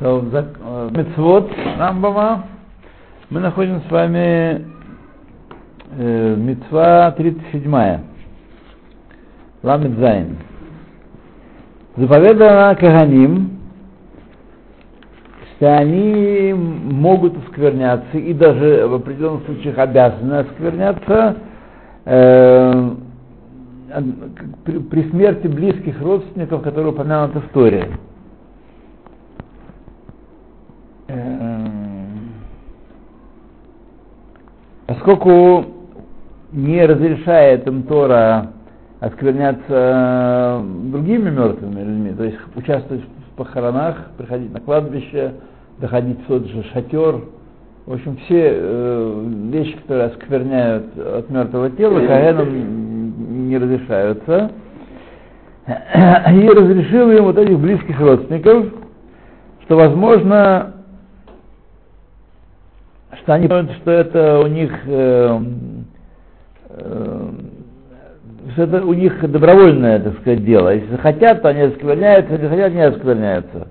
[0.00, 2.46] Э, Мецвод Рамбама
[3.30, 4.66] мы находим с вами
[5.98, 7.98] э, Мецва 37
[9.62, 10.38] Ламет Зайн.
[11.96, 13.58] Заповедано Каганим,
[15.54, 21.36] что они могут оскверняться и даже в определенных случаях обязаны оскверняться
[22.06, 22.90] э,
[24.64, 27.90] при, при смерти близких родственников, которые упомянуты в Торе.
[34.86, 35.64] Поскольку
[36.52, 38.48] не разрешает им Тора
[39.00, 40.62] оскверняться
[40.92, 45.32] другими мертвыми людьми, то есть участвовать в похоронах, приходить на кладбище,
[45.78, 47.22] доходить в тот же шатер,
[47.84, 54.52] в общем, все э, вещи, которые оскверняют от мертвого тела, Каэном не разрешаются.
[55.66, 58.66] И разрешил им вот этих близких родственников,
[59.64, 60.71] что, возможно,
[63.22, 65.40] что они понимают, что это у них э,
[66.70, 67.30] э,
[68.52, 70.74] что это у них добровольное, так сказать, дело.
[70.74, 73.68] Если хотят, то они оскверняются, если хотят, не оскверняются.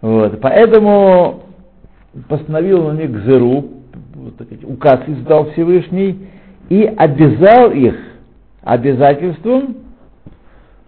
[0.00, 0.40] Вот.
[0.40, 1.42] Поэтому
[2.28, 3.70] постановил на них Зеру,
[4.64, 6.28] указ издал Всевышний,
[6.68, 7.96] и обязал их
[8.62, 9.76] обязательством,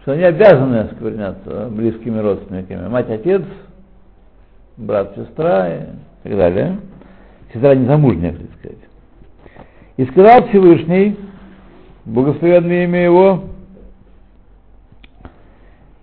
[0.03, 2.89] что они обязаны оскверняться близкими родственниками.
[2.89, 3.43] Мать, отец,
[4.77, 5.81] брат, сестра и
[6.23, 6.79] так далее.
[7.53, 8.79] Сестра незамужняя, так сказать.
[9.97, 11.17] И сказал Всевышний,
[12.05, 13.45] благословенное имя его,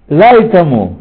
[0.09, 0.97] лай тому,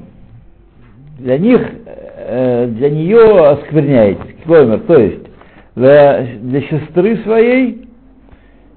[1.18, 5.26] для них, для нее оскверняетесь, кломер, то есть
[5.74, 7.88] для, для сестры своей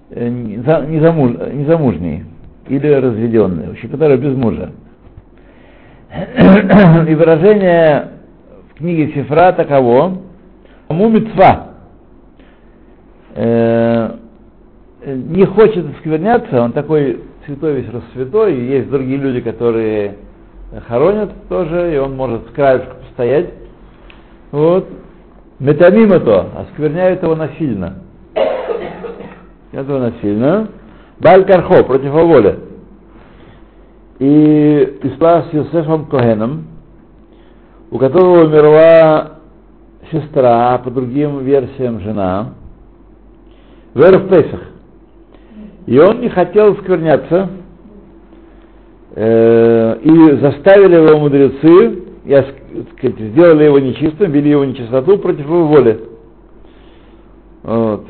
[0.09, 2.25] незамуж, незамужней
[2.67, 4.72] или разведенной, вообще, которая без мужа.
[7.08, 8.09] И выражение
[8.69, 10.17] в книге Сифра таково,
[10.92, 11.67] Кому мецва
[13.34, 14.11] э,
[15.05, 20.17] не хочет оскверняться, он такой святой весь рассвятой, и есть другие люди, которые
[20.89, 23.52] хоронят тоже, и он может с краешку постоять.
[24.52, 24.86] Вот.
[25.60, 27.99] Метамим это, оскверняют его насильно.
[29.71, 30.67] Это насильно.
[31.20, 32.60] Баль против воли.
[34.20, 36.67] И Исла с Йосефом Когеном,
[37.92, 39.38] у которого умерла
[40.11, 42.54] сестра, а по другим версиям жена,
[43.94, 44.61] в Песах.
[45.86, 47.49] И он не хотел скверняться,
[49.16, 52.45] э, и заставили его мудрецы, я,
[52.98, 56.00] сказать, сделали его нечистым, вели его нечистоту против его воли.
[57.64, 58.05] Вот.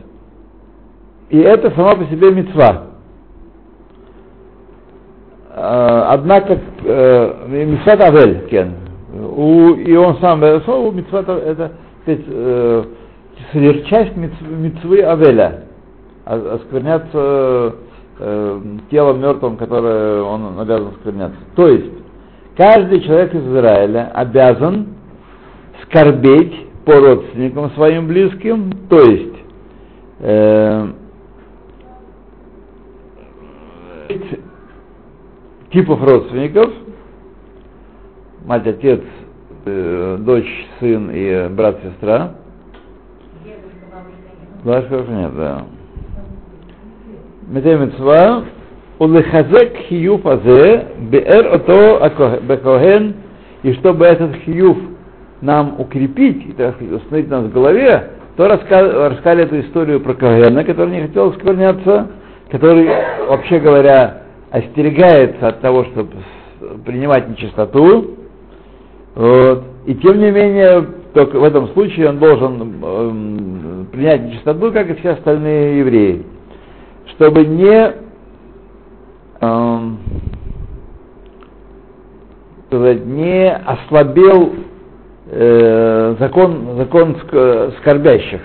[1.30, 2.88] И это сама по себе мецва.
[5.54, 8.74] Однако, э, мецва Авель, Кен,
[9.14, 12.84] у, и он сам, у мецва это сказать, э,
[13.86, 15.64] часть мецвы Авеля,
[16.26, 17.76] оскверняться
[18.20, 21.40] э, телом мертвым, которое он обязан оскверняться.
[21.56, 21.92] То есть,
[22.56, 24.96] каждый человек из Израиля обязан
[25.84, 29.36] скорбеть по родственникам своим близким, то есть,
[30.20, 30.88] э,
[35.72, 36.72] типов родственников,
[38.46, 39.02] мать, отец,
[39.66, 42.32] э, дочь, сын и брат, сестра.
[44.64, 45.64] Бабушка нет, да.
[47.48, 48.44] Метемецва,
[49.00, 53.16] улехазек хиюф азе, беэр ото бекоген,
[53.64, 54.78] и чтобы этот хиюф
[55.42, 60.92] нам укрепить, и так установить нас в голове, то рассказали, эту историю про Когена, который
[60.92, 62.08] не хотел склоняться,
[62.50, 62.90] который,
[63.28, 66.12] вообще говоря, остерегается от того, чтобы
[66.86, 68.18] принимать нечистоту,
[69.16, 69.64] вот.
[69.86, 74.94] И тем не менее, только в этом случае он должен э, принять нечистоту, как и
[74.96, 76.26] все остальные евреи,
[77.16, 77.94] чтобы не
[79.42, 79.80] э,
[82.72, 84.54] сказать, не ослабел
[85.28, 87.18] э, закон, закон
[87.82, 88.40] скорбящих,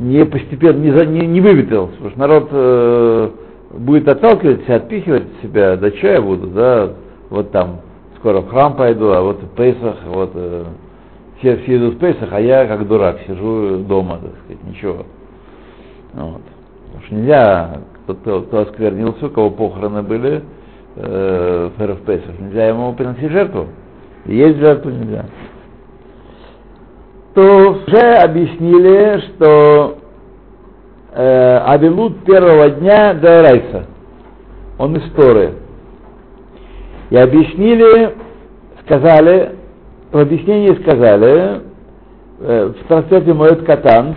[0.00, 3.30] не, постепенно, не, не, не выветрился, потому что народ э,
[3.78, 6.90] будет отталкивать себя, отпихивать себя, да что я буду, да,
[7.30, 7.82] вот там,
[8.18, 10.64] скоро в храм пойду, а вот в Песах, вот э,
[11.38, 15.06] все, все идут в Песах, а я как дурак сижу дома, так сказать, ничего.
[16.14, 16.42] Вот.
[16.86, 20.42] Потому что нельзя, кто, кто, кто осквернился, у кого похороны были
[20.96, 23.66] э, в Песах, нельзя ему приносить жертву.
[24.26, 25.26] Есть жертву нельзя.
[27.34, 29.98] То уже объяснили, что
[31.12, 33.42] э, Авилут первого дня до
[34.78, 35.52] он из Торы.
[37.10, 38.14] И объяснили,
[38.84, 39.52] сказали,
[40.10, 41.62] в объяснении сказали,
[42.40, 44.16] э, в трактате Моет Катан,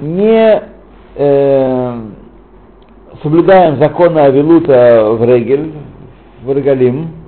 [0.00, 0.62] не
[1.16, 2.00] э,
[3.22, 5.72] соблюдаем законы Авилута в Регель,
[6.44, 7.18] в Регалим,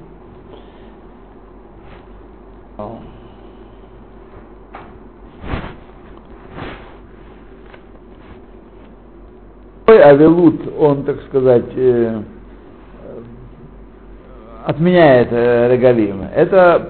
[9.87, 12.23] Авилут, он, так сказать, э,
[14.65, 16.25] отменяет э, регалим.
[16.35, 16.89] Это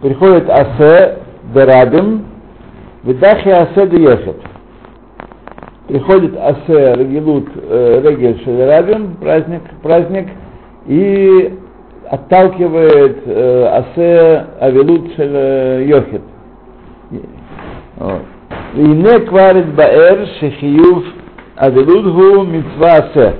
[0.00, 1.18] приходит асе
[1.54, 2.26] дерабим,
[3.04, 4.36] видахи асе деехет.
[5.88, 10.28] Приходит асе регилут э, регель шелерабим, праздник, праздник,
[10.86, 11.58] и
[12.10, 16.22] отталкивает э, асе авилут йохет.
[18.74, 21.04] И не кварит баэр шехиюв
[21.56, 23.34] авилут гу митцва асе.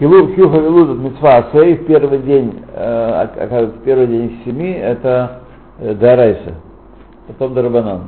[0.00, 5.42] Хилух Хюха Велуд Митцва Асей в первый день, э, оказывается, первый день семи, это
[5.78, 6.54] э, Дарайса,
[7.26, 8.04] потом Дарабанан.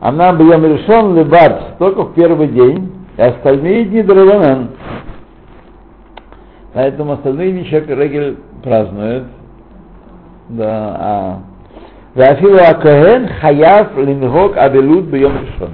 [0.00, 4.68] Она была решен Лебат только в первый день, и остальные дни Дарабанан.
[6.72, 9.24] Поэтому остальные дни человек Регель празднует.
[10.48, 11.38] Да, а
[12.14, 15.72] Вафилу Акоген Хаяв Лимихок Абелут Бьем решен.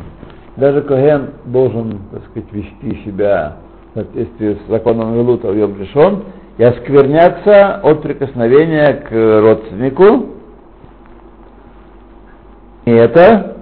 [0.57, 3.68] Даже Коген должен, так сказать, вести себя в
[3.99, 6.25] соответствии с законом Велута в Йом Решон,
[6.57, 10.27] и оскверняться от прикосновения к родственнику.
[12.85, 13.57] И это,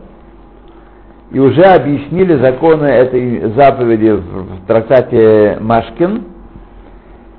[1.31, 6.25] и уже объяснили законы этой заповеди в, трактате Машкин,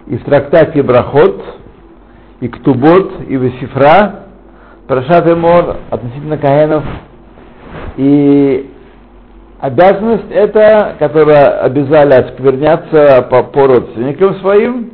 [0.07, 1.43] и в трактате Брахот,
[2.41, 4.25] и Ктубот, и Весифра,
[4.87, 6.83] Прашат Мор относительно Каенов,
[7.97, 8.69] и
[9.59, 14.91] Обязанность это, которая обязали оскверняться по, по родственникам своим,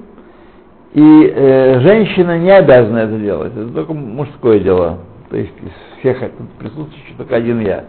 [0.93, 3.51] и э, женщина не обязана это делать.
[3.53, 4.99] Это только мужское дело.
[5.29, 6.17] То есть из всех
[6.59, 7.85] присутствующих только один я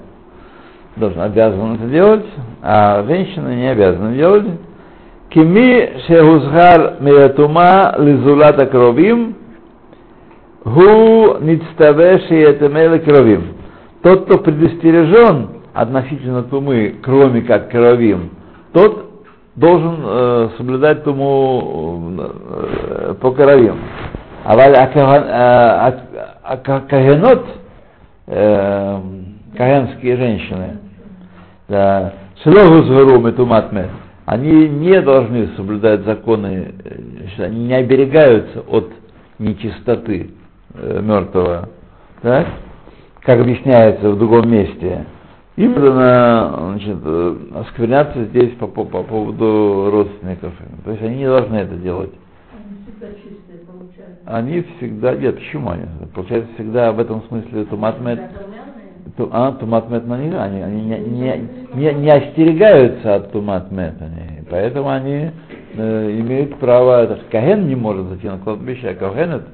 [0.96, 2.24] должен обязан это делать,
[2.62, 4.46] а женщина не обязана делать.
[5.28, 9.36] Кими шехузгар меятума лизулата кровим,
[10.64, 13.54] гу ництаве шиетемеле кровим.
[14.02, 18.30] Тот, кто предостережен относительно тумы, кроме как кровим,
[18.72, 19.10] тот
[19.56, 23.78] должен э, соблюдать туму э, по кровим.
[24.44, 25.94] А, а,
[26.42, 27.46] а кагенот,
[28.26, 29.00] э,
[29.56, 30.78] кагенские женщины,
[31.68, 32.12] да,
[33.32, 33.88] туматме,
[34.26, 38.90] они не должны соблюдать законы, э, они не оберегаются от
[39.38, 40.30] нечистоты
[40.74, 41.68] э, мертвого,
[42.22, 42.46] так?
[43.24, 45.06] как объясняется в другом месте.
[45.56, 50.52] Им надо значит, э, оскверняться здесь по, по, по поводу родственников.
[50.84, 52.10] То есть они не должны это делать.
[52.52, 54.20] Они всегда чистые, получается.
[54.24, 55.84] Они всегда, нет, почему они?
[56.12, 58.20] Получается, всегда в этом смысле туматмет,
[59.16, 64.44] ту, а, туматмет на них, они, они не, не, не, не остерегаются от туматмет, они,
[64.50, 65.30] поэтому они
[65.76, 69.44] э, имеют право, это Каген не может зайти на кладбище, а Кагенет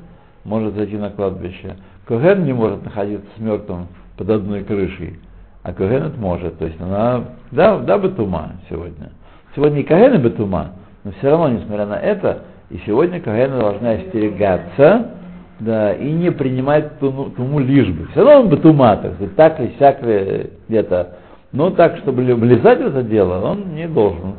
[0.45, 1.77] может зайти на кладбище.
[2.07, 5.19] Коген не может находиться с мертвым под одной крышей
[5.63, 6.59] а Когенет может.
[6.59, 9.11] То есть она, да, да, Батума сегодня.
[9.55, 10.73] Сегодня и Когены Батума,
[11.05, 15.09] но все равно, несмотря на это, и сегодня Когены должны остерегаться,
[15.59, 18.07] да, и не принимать туму, туму лишь бы.
[18.09, 21.17] Все равно он Батума, так сказать, так ли, сяк ли, где-то.
[21.53, 24.35] Но так, чтобы влезать в это дело, он не должен.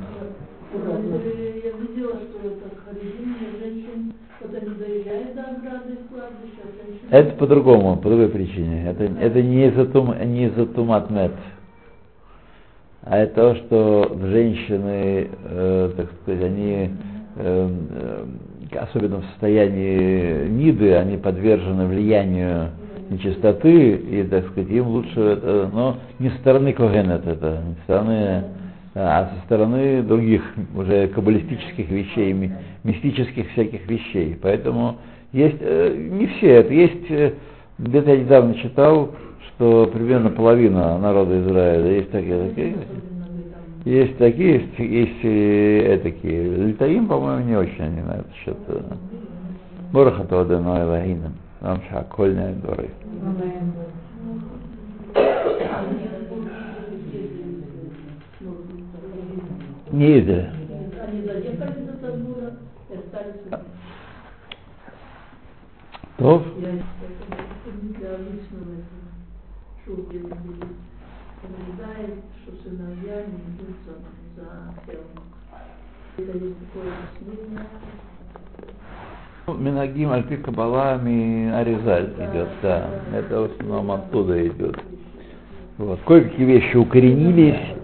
[7.11, 8.85] Это по-другому, по другой причине.
[8.87, 11.33] Это, это не из-за тум, не из-за туматмет,
[13.03, 16.89] а это то, что женщины, э, так сказать, они
[17.35, 17.69] э,
[18.71, 22.69] э, особенно в состоянии ниды, они подвержены влиянию
[23.09, 27.81] нечистоты, и, так сказать, им лучше это, но не со стороны Когенет это, не со
[27.83, 28.43] стороны,
[28.95, 32.51] а со стороны других уже каббалистических вещей,
[32.85, 34.39] мистических всяких вещей.
[34.41, 34.95] Поэтому
[35.33, 37.33] есть, э, не все это, есть, э,
[37.79, 39.11] где-то я недавно читал,
[39.47, 42.75] что примерно половина народа Израиля, есть такие, такие
[43.85, 46.43] есть такие, есть, есть и такие.
[46.67, 48.57] Литаим, по-моему, не очень они на этот счет.
[49.91, 52.89] Бороха Тода Ноэлаина, нам шакольная горы.
[59.91, 60.61] Не.
[66.20, 66.42] טוב.
[79.58, 82.90] Минагим Альпи Кабалами Аризаль идет, да.
[83.14, 84.76] Это в основном оттуда идет.
[85.78, 86.00] Вот.
[86.06, 87.76] Кое-какие вещи укоренились,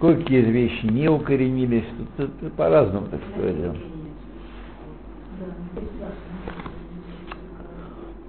[0.00, 1.84] кое-какие вещи не укоренились.
[2.16, 3.56] Тут, тут по-разному, так сказать.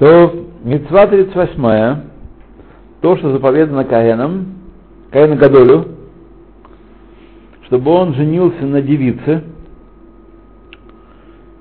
[0.02, 1.96] То Мецва 38
[3.02, 4.46] то, что заповедано Каином,
[5.12, 5.84] Каину Гадолю,
[7.66, 9.44] чтобы он женился на девице,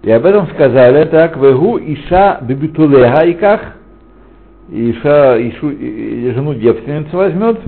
[0.01, 3.75] и об этом сказали так, вегу иша бибитулеха и как,
[4.71, 7.59] иша, ишу, и жену девственницу возьмет,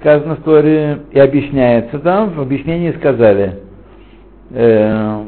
[0.00, 3.54] сказано в Торе, и объясняется там, в объяснении сказали,
[4.50, 5.24] э,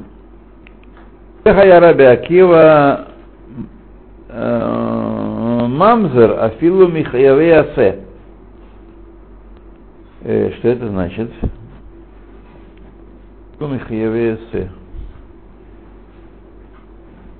[1.46, 3.11] я Раби Акива э,
[5.68, 7.98] Мамзер Афилу Михаеве Асе.
[10.24, 11.30] Э, что это значит?
[13.60, 14.70] Михаеве Асе.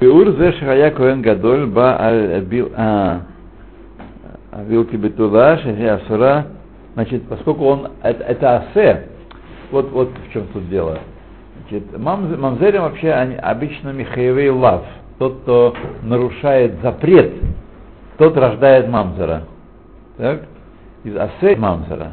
[0.01, 3.23] Биур зе шхая коэн гадоль ба аль бил а
[4.67, 6.47] вилки бетула асура
[6.95, 9.07] значит поскольку он это, это асе
[9.71, 10.99] вот вот в чем тут дело
[11.71, 14.83] значит мамз, мамзерим вообще они обычно михаевей лав
[15.19, 17.33] тот кто нарушает запрет
[18.19, 19.45] тот рождает мамзера
[20.17, 20.43] так
[21.05, 22.13] из асе мамзера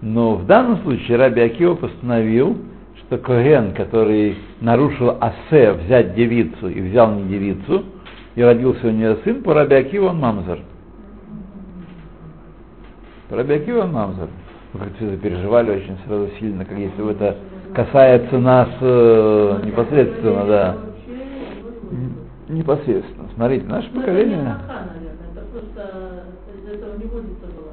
[0.00, 2.56] но в данном случае Раби Акива постановил
[3.06, 7.84] что Коген, который нарушил асе взять девицу и взял не девицу,
[8.34, 10.58] и родился у нее сын, по Рабиаки он мамзар.
[13.28, 14.28] По Рабиаки он мамзар.
[14.72, 17.36] Мы как-то все переживали очень сразу сильно, как если это
[17.74, 20.76] касается нас э, непосредственно, да.
[22.48, 23.28] Непосредственно.
[23.34, 24.56] Смотрите, наше поколение.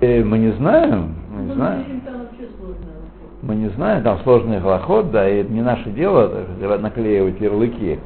[0.01, 2.01] Э, мы не знаем, мы не знаем.
[3.41, 6.46] Мы не знаем, там сложный голоход, да, и это не наше дело
[6.79, 8.00] наклеивать ярлыки.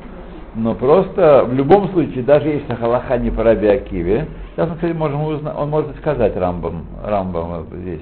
[0.55, 4.93] Но просто в любом случае, даже если Галаха не по Раби Акиве, сейчас мы, кстати,
[4.93, 8.01] можем узнать, он может сказать Рамбам, Рамбам здесь.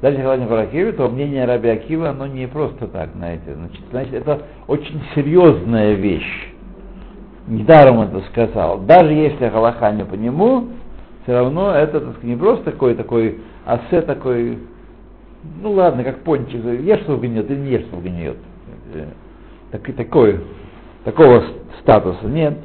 [0.00, 3.52] Даже если Галаха не по Акиве, то мнение Раби Акива, оно не просто так, знаете.
[3.52, 6.54] Значит, значит, это очень серьезная вещь.
[7.48, 8.78] Недаром это сказал.
[8.80, 10.68] Даже если Галаха не по нему,
[11.22, 14.58] все равно это так, не просто такой, такой асе такой
[15.62, 18.36] ну ладно, как пончик, ешь что гниет или не ешь что гниет.
[19.70, 20.40] Так, такой,
[21.04, 21.44] такого
[21.80, 22.58] статуса нет.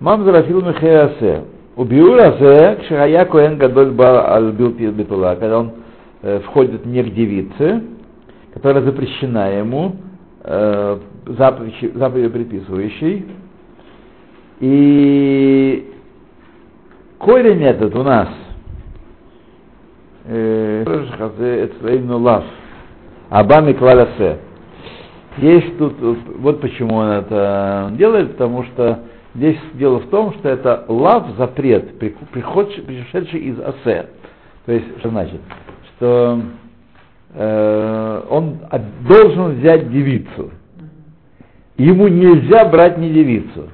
[0.00, 1.44] Мам зарафил мехеасе.
[1.76, 5.72] Убил разе, кшая коэн гадоль ба аль битула, когда он
[6.22, 7.84] э, входит не к девице,
[8.52, 9.94] которая запрещена ему,
[10.42, 13.26] э, заповедь, заповедь приписывающей.
[14.60, 15.92] И
[17.18, 18.28] корень этот у нас–
[22.18, 22.44] лав.
[23.30, 24.38] Абами клалясе.
[25.38, 29.00] Есть тут, вот почему он это делает, потому что
[29.34, 34.06] здесь дело в том, что это лав запрет, пришедший из асе.
[34.66, 35.40] То есть, что значит?
[35.96, 36.40] Что
[37.34, 38.58] э, он
[39.08, 40.50] должен взять девицу.
[41.76, 43.68] Ему нельзя брать не девицу.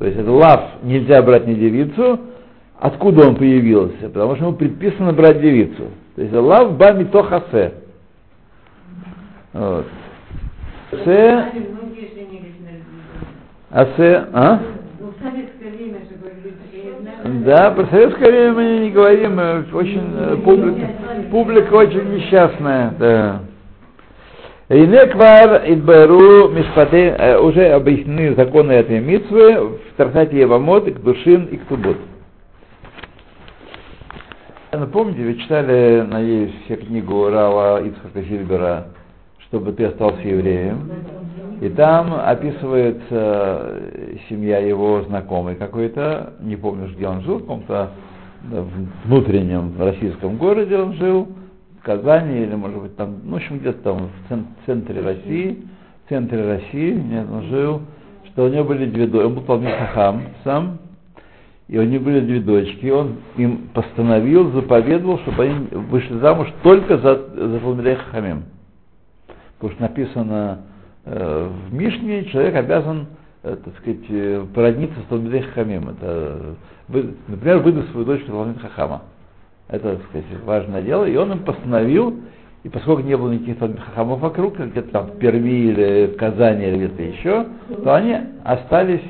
[0.00, 2.18] То есть это лав нельзя брать не девицу,
[2.80, 4.08] Откуда он появился?
[4.08, 5.90] Потому что ему предписано брать девицу.
[6.16, 7.74] То есть лав ба митохасе.
[9.52, 9.86] Вот.
[11.04, 11.44] Се...
[13.70, 14.24] Асе...
[14.32, 14.60] А?
[17.44, 19.38] Да, про советское время мы не говорим,
[19.74, 20.88] очень публика,
[21.30, 23.40] публика очень несчастная, да.
[24.72, 31.96] Инеквар Идбару Мишпате уже объяснены законы этой митвы в Тархате Евамот, и Кдушин и Ктубот.
[34.92, 38.86] Помните, вы читали, надеюсь, все книгу Рава Ицхака Зильбера
[39.48, 40.88] «Чтобы ты остался евреем».
[41.60, 43.74] И там описывается
[44.28, 47.90] семья его знакомой какой-то, не помню, где он жил, в каком-то
[49.04, 51.26] внутреннем российском городе он жил,
[51.82, 55.64] Казани или, может быть, там, ну, в общем, где-то там в центре России,
[56.04, 57.82] в центре России, нет, он жил,
[58.26, 60.78] что у него были две дочери, он был Талмит Хахам сам,
[61.70, 66.48] и у них были две дочки, и он им постановил, заповедовал, чтобы они вышли замуж
[66.64, 68.42] только за, за Талмидей Хамим.
[69.54, 70.62] Потому что написано
[71.04, 73.06] э, в Мишне, человек обязан,
[73.44, 75.90] э, так сказать, э, породниться с Талмидей Хамим.
[75.90, 76.56] Это,
[76.88, 79.02] вы, например, выдать свою дочь Талмид Хахама.
[79.70, 81.04] Это, так сказать, важное дело.
[81.04, 82.14] И он им постановил,
[82.64, 86.66] и поскольку не было никаких Талмид Хахамов вокруг, где-то там в Перми или в Казани
[86.66, 87.46] или где-то еще,
[87.82, 89.08] то они остались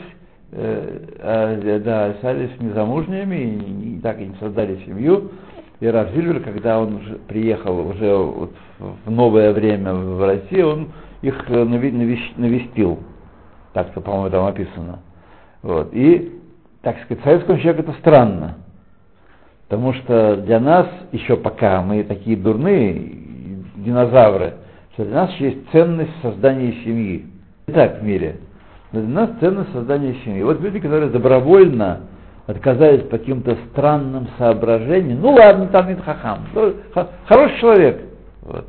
[0.52, 5.30] э, э, да, остались незамужними и, и так и не создали семью.
[5.80, 10.88] И Равзильвер, когда он уже приехал уже вот в новое время в Россию, он
[11.22, 12.98] их навестил.
[13.72, 14.98] Так, по-моему, там описано.
[15.62, 15.88] Вот.
[15.92, 16.38] И,
[16.82, 18.56] так сказать, советскому человеку это странно.
[19.70, 22.92] Потому что для нас еще пока мы такие дурные
[23.76, 24.54] динозавры,
[24.94, 27.24] что для нас есть ценность создания семьи.
[27.68, 28.38] Не так в мире.
[28.90, 30.42] Но для нас ценность создания семьи.
[30.42, 32.00] Вот люди, которые добровольно
[32.48, 36.74] отказались по каким-то странным соображениям, ну ладно, там нет хахам, ну,
[37.26, 38.00] хороший человек.
[38.42, 38.66] Вот.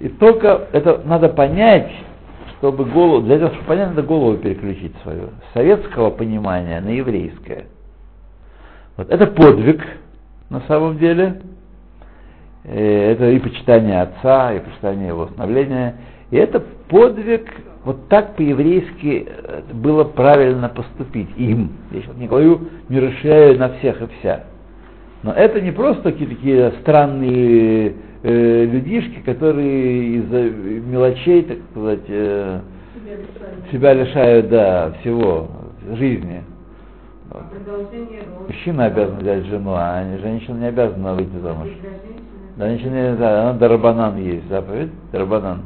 [0.00, 1.92] И только это надо понять,
[2.58, 7.66] чтобы голову, для этого, чтобы понять, надо голову переключить свою, с советского понимания на еврейское.
[8.96, 9.82] Вот это подвиг,
[10.48, 11.40] на самом деле.
[12.64, 15.96] Э, это и почитание отца, и почитание его становления.
[16.30, 17.48] И это подвиг,
[17.84, 21.72] вот так по-еврейски э, было правильно поступить им.
[21.92, 24.44] Я сейчас не говорю, не расширяю на всех и вся.
[25.22, 30.42] Но это не просто такие такие странные э, людишки, которые из-за
[30.88, 32.60] мелочей, так сказать, э,
[33.70, 35.48] себя лишают, да, всего
[35.92, 36.42] жизни.
[37.36, 38.48] Вот.
[38.48, 41.68] Мужчина обязан взять жену, а женщина не обязана выйти замуж.
[42.56, 45.62] Да, ничего не да, она дарабанан есть, заповедь, дарабанан.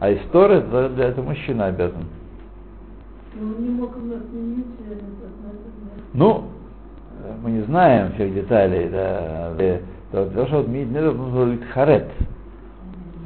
[0.00, 2.04] А история это, для этого мужчина обязан.
[6.12, 6.44] Ну,
[7.42, 9.80] мы не знаем всех деталей, да, для
[10.12, 12.10] того, чтобы отменить недр, нужно быть харет,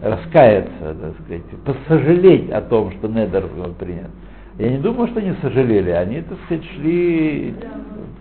[0.02, 4.10] раскаяться, так сказать, посожалеть о том, что недер принят.
[4.58, 7.54] Я не думаю, что они сожалели, они, так сказать, шли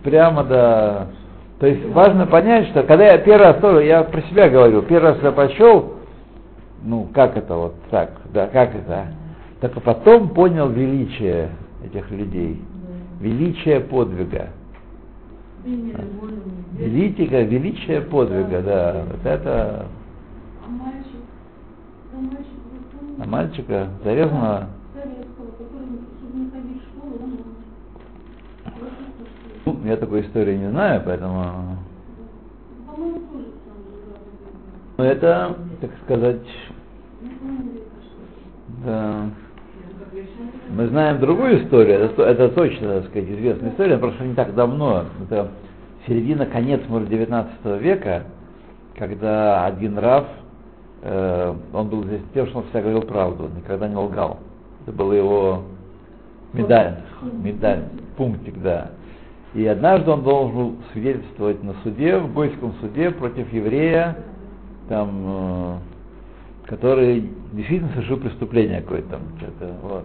[0.04, 1.08] прямо до...
[1.58, 5.14] То есть важно понять, что когда я первый раз тоже, я про себя говорю, первый
[5.14, 5.94] раз я пошел,
[6.84, 9.08] ну, как это вот так, да, как это,
[9.60, 11.48] только потом понял величие
[11.84, 12.62] этих людей,
[13.20, 14.50] величие подвига.
[15.64, 19.86] Величие, величие подвига, да, вот это...
[23.20, 24.68] А мальчика зарезанного?
[29.68, 31.76] Ну, я такой истории не знаю, поэтому...
[34.96, 36.42] Но это, так сказать,
[38.84, 39.26] да.
[40.70, 45.04] Мы знаем другую историю, это, это точно, так сказать, известная история, просто не так давно,
[45.22, 45.50] это
[46.06, 48.24] середина, конец, может, 19 века,
[48.96, 50.26] когда один Рав,
[51.02, 54.38] э, он был здесь тем, что он всегда говорил правду, никогда не лгал.
[54.82, 55.62] Это был его
[56.52, 57.84] медаль, медаль,
[58.16, 58.90] пунктик, да.
[59.54, 64.16] И однажды он должен был свидетельствовать на суде, в Гойском суде против еврея,
[64.88, 65.78] там, э,
[66.66, 69.20] который действительно совершил преступление какое-то там,
[69.82, 70.04] вот.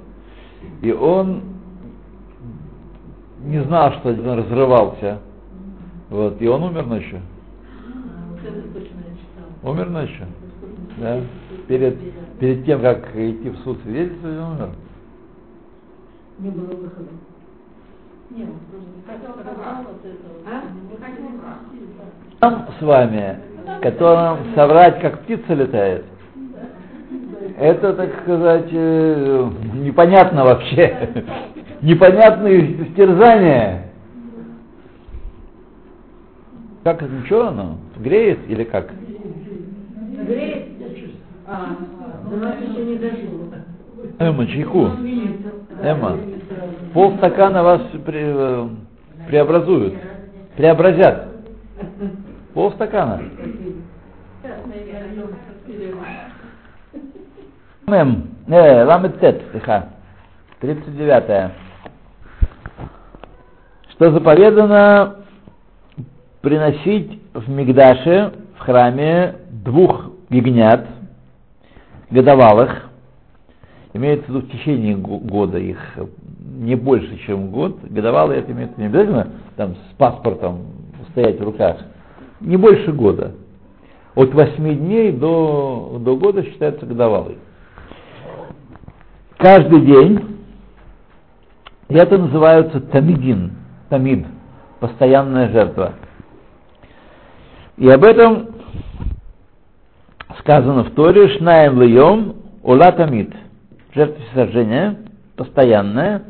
[0.81, 1.41] И он
[3.43, 5.19] не знал, что он разрывался,
[6.09, 7.19] вот, и он умер ночью.
[9.61, 10.25] Умер ночью,
[10.97, 11.19] да,
[11.67, 11.97] перед,
[12.39, 14.69] перед тем, как идти в суд свидетельствовать, он умер.
[16.39, 17.09] Не было выхода.
[22.41, 23.37] Нам с вами,
[23.81, 26.05] которым соврать, как птица летает,
[27.57, 31.25] это, так сказать, э, непонятно вообще.
[31.81, 33.91] Непонятные стерзания.
[36.83, 37.77] Как это, ничего оно?
[37.97, 38.91] Греет или как?
[40.27, 40.67] Греет?
[41.45, 41.75] А,
[42.29, 43.49] до нас еще не дошло.
[44.19, 44.89] Эмма, чайку.
[45.81, 46.17] Эмма,
[46.93, 48.67] полстакана вас при, э,
[49.27, 49.95] преобразуют,
[50.55, 51.29] преобразят.
[52.53, 53.21] Полстакана.
[57.87, 59.89] Мем, э, ламет тет, слыха.
[60.59, 61.51] 39.
[63.91, 65.17] Что заповедано
[66.41, 70.87] приносить в Мигдаше, в храме, двух ягнят
[72.09, 72.89] годовалых,
[73.93, 75.77] имеется в виду в течение года их
[76.41, 80.65] не больше, чем год, годовалый это имеется не обязательно там с паспортом
[81.11, 81.77] стоять в руках,
[82.39, 83.35] не больше года.
[84.15, 87.37] От 8 дней до, до года считается годовалый.
[89.37, 90.37] Каждый день,
[91.89, 93.53] это называется тамидин,
[93.89, 94.25] тамид,
[94.79, 95.93] постоянная жертва.
[97.77, 98.49] И об этом
[100.39, 103.33] сказано в Торе, шнаем льем ула тамид,
[103.95, 104.97] жертвосожжение,
[105.35, 106.23] постоянное,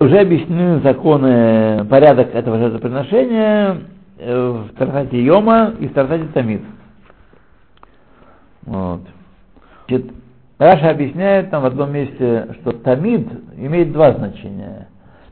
[0.00, 3.78] уже объяснены законы, порядок этого жертвоприношения
[4.18, 6.62] э, в Тартате Йома и в Тартате Тамид.
[8.64, 9.00] Вот.
[9.88, 10.12] Значит,
[10.58, 14.88] Раша объясняет там в одном месте, что тамид имеет два значения.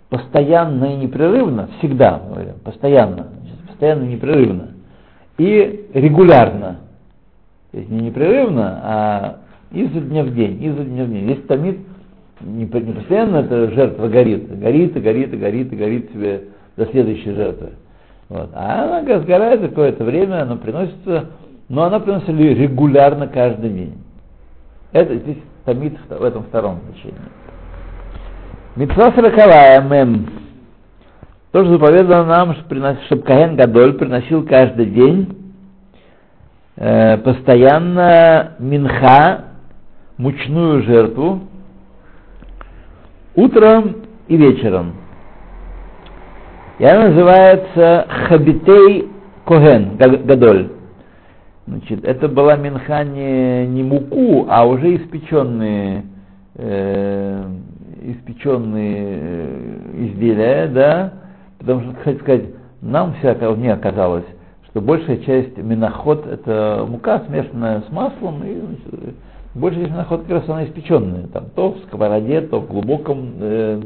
[0.08, 4.68] Постоянно и непрерывно, всегда, говорим, постоянно, значит, постоянно и непрерывно.
[5.36, 6.78] И регулярно.
[7.72, 9.36] То есть не непрерывно, а
[9.72, 11.28] изо дня в день, изо дня в день.
[11.28, 11.78] Есть тамид
[12.40, 16.44] не, постоянно эта жертва горит, горит и горит и горит и горит себе
[16.76, 17.70] до следующей жертвы.
[18.28, 18.50] Вот.
[18.54, 21.30] А она сгорает какое-то время, она приносится,
[21.68, 23.94] но она приносится регулярно каждый день.
[24.92, 27.16] Это здесь томит в этом втором значении.
[28.76, 30.26] Митцва сороковая, мем.
[31.52, 32.54] Тоже заповедано нам,
[33.06, 35.54] чтобы Каген Гадоль приносил каждый день
[36.76, 39.44] э, постоянно минха,
[40.18, 41.40] мучную жертву,
[43.34, 43.96] утром
[44.28, 44.94] и вечером.
[46.78, 49.08] И она называется Хабитей
[49.44, 50.70] Коген Гадоль.
[51.66, 56.04] Значит, это была минха не, не муку, а уже испеченные,
[56.54, 57.44] э,
[58.02, 61.12] испеченные э, изделия, да,
[61.58, 62.44] потому что, кстати сказать,
[62.82, 64.26] нам всякого не оказалось,
[64.68, 69.14] что большая часть миноход это мука, смешанная с маслом, и значит,
[69.56, 73.80] большая часть миноход как раз она испеченная, там, то в сковороде, то в глубоком э,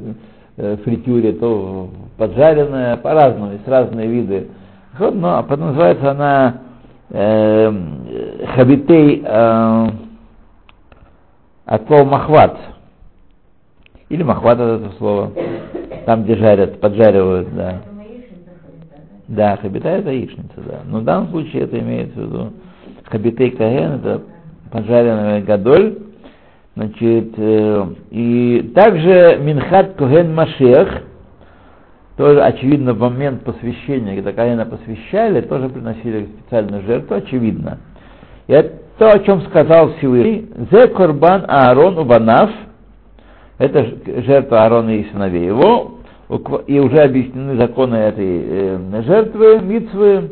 [0.56, 4.48] э, фритюре, то поджаренная, по-разному, есть разные виды.
[4.98, 6.61] Но а потом называется она
[7.11, 7.72] э,
[8.54, 9.87] хабитей э,
[11.64, 12.59] от слова махват.
[14.09, 15.33] Или махват это слово.
[16.04, 17.83] Там, где жарят, поджаривают, да.
[19.28, 20.80] Да, хабитай это яичница, да.
[20.85, 22.52] Но в данном случае это имеется в виду
[23.04, 24.22] хабитей каген, это
[24.70, 25.98] поджаренный гадоль.
[26.76, 31.02] Значит, э, и также Минхат Коген Машех,
[32.16, 37.78] тоже, очевидно, в момент посвящения, когда Каина посвящали, тоже приносили специальную жертву, очевидно.
[38.46, 42.50] И это то, о чем сказал Всевышний, «Зе корбан Аарон убанав»,
[43.56, 43.87] это
[44.26, 45.98] жертва Аарона и сыновей его,
[46.66, 50.30] и уже объяснены законы этой э, жертвы, митцвы,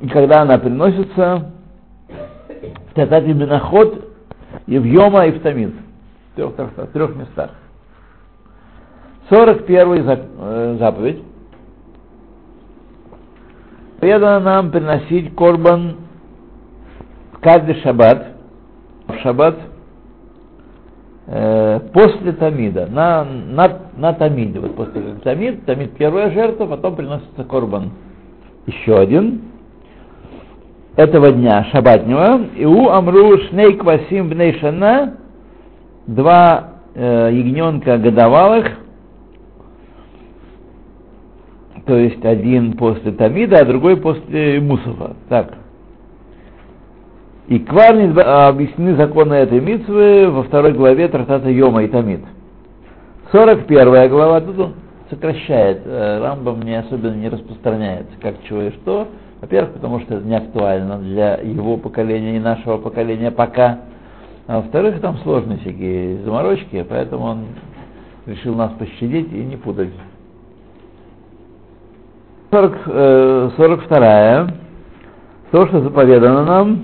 [0.00, 1.52] и когда она приносится,
[2.94, 4.04] Татати Бенахот
[4.66, 5.74] Йома и в Тамид,
[6.32, 7.50] в трех, в трех местах.
[9.30, 11.22] 41 э, заповедь.
[14.00, 15.96] Предано нам приносить корбан
[17.40, 18.28] каждый шаббат,
[19.08, 19.56] в шаббат
[21.26, 24.60] э, после Тамида, на, на, на Тамиде.
[24.60, 27.92] Вот после Тамид, Тамид первая жертва, потом приносится корбан
[28.66, 29.42] еще один
[30.96, 32.46] этого дня, шаббатнего.
[32.56, 35.14] И у Амру Шней Квасим Бнейшана,
[36.06, 38.66] два э, ягненка годовалых,
[41.86, 45.16] то есть один после Тамида, а другой после Мусова.
[45.28, 45.54] Так.
[47.46, 52.22] И Кварни объяснены законы этой митвы во второй главе Тратата Йома и Тамид.
[53.30, 54.74] 41 глава, тут он
[55.10, 59.06] сокращает, э, Рамбам не особенно не распространяется, как чего и что.
[59.40, 63.80] Во-первых, потому что это не актуально для его поколения и нашего поколения пока.
[64.46, 67.46] А во-вторых, там сложные всякие заморочки, поэтому он
[68.26, 69.90] решил нас пощадить и не путать.
[72.50, 74.48] 40, э, 42.
[75.50, 76.82] То, что заповедано нам,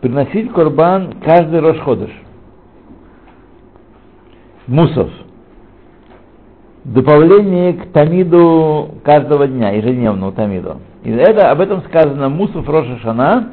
[0.00, 2.10] приносить корбан каждый Рошходыш.
[4.66, 5.10] Мусов.
[6.84, 10.78] Добавление к тамиду каждого дня, ежедневному тамиду.
[11.02, 13.48] И это, об этом сказано Мусов Роша Шана.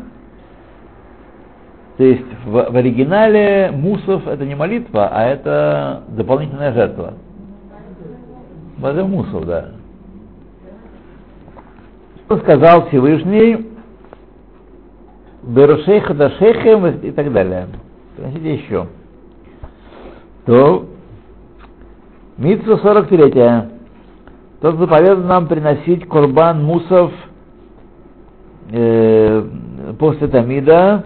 [1.97, 7.15] То есть в, в оригинале Мусов это не молитва, а это дополнительная жертва.
[8.81, 9.71] Это Мусов, да.
[12.43, 13.67] Сказал Всевышний,
[15.41, 17.67] Берушейха Дашейхем и так далее.
[18.15, 18.87] Приносите еще.
[20.45, 20.85] То
[22.37, 23.33] Митсу 43.
[24.61, 27.11] Тот заповедал нам приносить курбан мусов
[28.71, 29.43] э,
[29.97, 31.05] после Тамида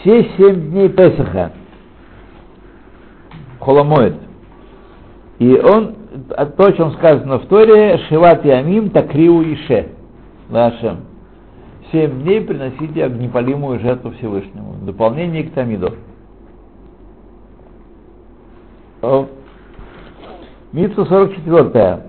[0.00, 1.52] все семь дней Песаха.
[3.60, 4.14] Холомоид.
[5.38, 5.94] И он,
[6.28, 9.88] то, о чем сказано в Торе, Шиват Ямим Такриу Ише.
[10.50, 10.98] Лашем.
[11.90, 14.74] Семь дней приносите огнепалимую жертву Всевышнему.
[14.82, 15.94] Дополнение к Тамиду.
[20.72, 22.02] Митсу 44.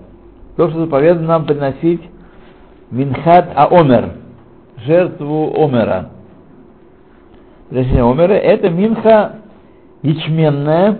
[0.56, 2.02] То, что заповедано нам приносить
[2.91, 4.22] Минхат Аомер,
[4.86, 6.10] жертву Омера.
[7.69, 9.39] Приношение Омера это Минха
[10.02, 11.00] ячменная,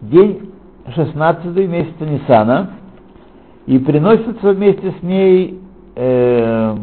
[0.00, 0.52] день
[0.94, 2.70] 16 месяца Нисана,
[3.66, 5.60] и приносится вместе с ней
[5.96, 6.76] э,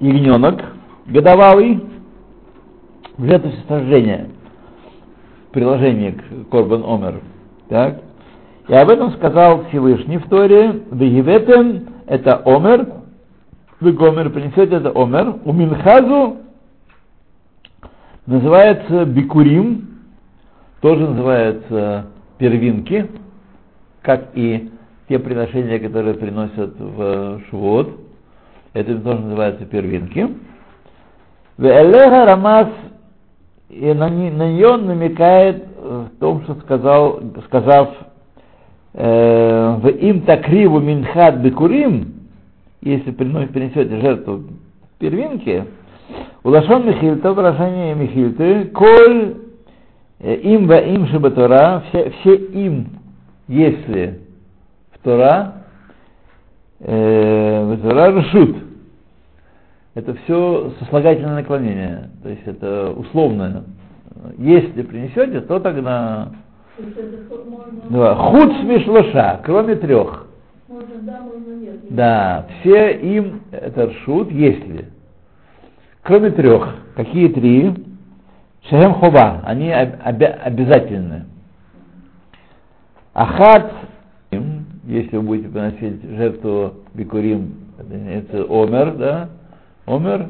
[0.00, 0.62] ягненок
[1.06, 1.82] годовалый
[3.16, 4.28] в жертву
[5.52, 7.20] приложение к Корбан Омер.
[7.68, 8.02] Так?
[8.68, 12.86] И об этом сказал Всевышний в Торе, Вегиветем это Омер,
[13.80, 16.38] вы Гомер принесете это Омер, у Минхазу
[18.26, 20.00] называется Бикурим,
[20.80, 22.06] тоже называются
[22.38, 23.08] первинки,
[24.02, 24.70] как и
[25.08, 27.88] те приношения, которые приносят в Швот.
[28.74, 30.28] Это тоже называется первинки.
[31.56, 32.68] В Элеха Рамас
[33.68, 37.90] и на, на нее намекает в том, что сказал, сказав
[38.94, 42.17] э, в им такриву минхат бекурим,
[42.80, 44.44] если принесете жертву
[44.98, 45.64] первинки,
[46.44, 49.36] у Лашон Михильта, выражение Михильты, коль
[50.20, 52.86] э, им во им шибатора, все, все им,
[53.48, 54.20] если
[54.92, 55.64] в Тора,
[56.80, 58.56] э, в Тора решут.
[59.94, 63.64] Это все сослагательное наклонение, то есть это условное.
[64.38, 66.28] Если принесете, то тогда
[67.90, 70.26] да, худ смешлоша, кроме трех.
[70.68, 71.37] Можно да, можно.
[71.90, 74.88] Да, все им это шут, если.
[76.02, 76.74] Кроме трех.
[76.94, 77.74] Какие три?
[78.68, 81.24] Шехем хова, они обя- обязательны.
[83.14, 83.72] Ахат,
[84.84, 89.28] если вы будете приносить жертву бикурим, это омер, да,
[89.86, 90.26] омер,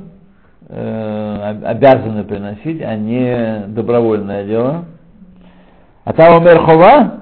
[0.68, 4.84] э, обязаны приносить, а не добровольное дело.
[6.04, 7.20] А там омер хова,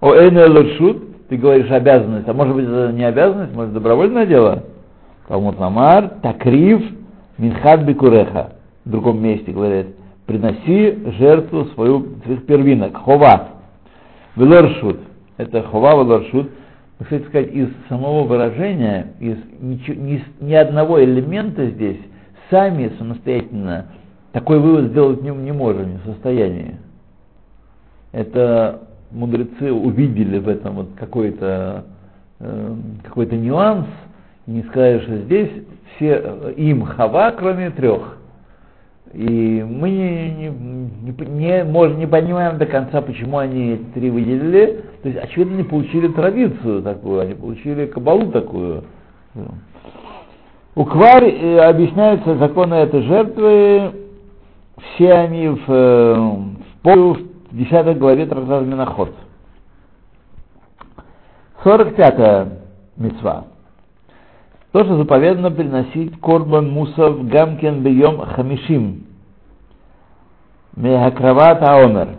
[0.00, 4.62] о эйне луршут, ты говоришь обязанность, а может быть это не обязанность, может добровольное дело.
[5.26, 6.80] Талмуд Намар, такрив,
[7.38, 8.52] минхат бикуреха.
[8.84, 13.48] В другом месте говорит, приноси жертву свою, своих первинок, хова.
[14.36, 15.00] Велоршут,
[15.36, 16.50] это хова велоршут,
[17.02, 21.98] кстати сказать, из самого выражения, из ничего, ни, ни одного элемента здесь
[22.48, 23.86] сами самостоятельно
[24.32, 26.76] такой вывод сделать не, не можем, не в состоянии.
[28.12, 28.82] Это
[29.14, 31.84] мудрецы увидели в этом вот какой-то
[32.40, 32.74] э,
[33.04, 33.86] какой-то нюанс,
[34.46, 35.50] и не сказали, что здесь
[35.96, 38.18] все э, им хава, кроме трех.
[39.12, 44.84] И мы не, не, не, можем, не понимаем до конца, почему они три выделили.
[45.02, 48.84] То есть, очевидно, они получили традицию такую, они получили кабалу такую.
[50.74, 53.92] У Кварь э, объясняются законы этой жертвы,
[54.94, 56.16] все они в, э,
[56.82, 57.18] в,
[57.54, 59.14] в 10 главе Трактат Миноход.
[61.62, 62.48] 45
[62.96, 63.44] мецва.
[64.72, 69.04] То, что заповедано приносить корбан мусов гамкен бьем хамишим.
[70.74, 72.16] Мехакрават аомер.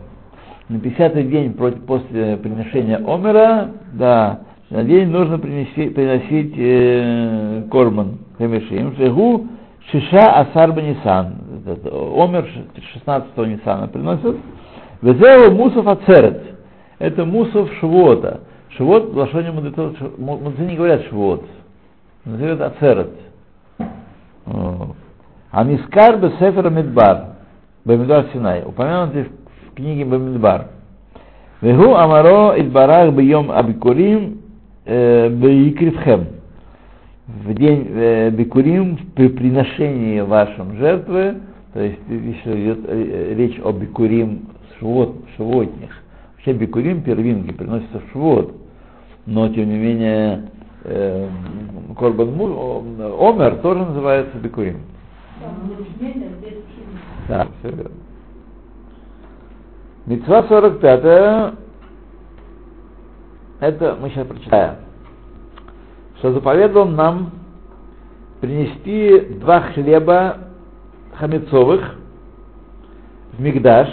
[0.69, 1.53] На 50 день
[1.85, 8.95] после приношения омера, да, на день нужно принести, приносить э, корбан хамишим.
[8.95, 9.47] Шегу
[9.91, 11.35] шиша асар нисан.
[12.15, 12.47] Омер
[12.93, 14.37] 16 нисана приносят.
[15.01, 16.41] Везеу мусов ацерет.
[16.99, 18.41] Это мусов швота.
[18.77, 21.45] Швот, в мудрецов, мудрецы не говорят швот
[22.25, 23.11] назовет Ацерет.
[25.51, 27.35] А Мискар Бесефер Мидбар,
[27.85, 30.67] Бамидбар Синай, упомянутый в книге Бамидбар.
[31.61, 34.41] Вегу Амаро Идбарах Бьем Абикурим
[34.85, 36.27] Бейкривхем.
[37.27, 41.37] В день э, Бикурим, при приношении вашим жертвы,
[41.73, 45.91] то есть если идет э, речь о Бикурим швот, швотних.
[46.33, 48.53] Вообще Бикурим первинки приносятся швот,
[49.25, 50.49] но тем не менее
[50.83, 51.27] э,
[51.97, 54.81] Корбан Омер тоже называется Бекурим.
[57.27, 57.91] Да, все верно.
[60.05, 61.55] Мецва 45
[63.59, 64.75] это мы сейчас прочитаем,
[66.19, 67.31] что заповедовал нам
[68.41, 70.37] принести два хлеба
[71.15, 71.95] хамецовых
[73.33, 73.87] в Мигдаш,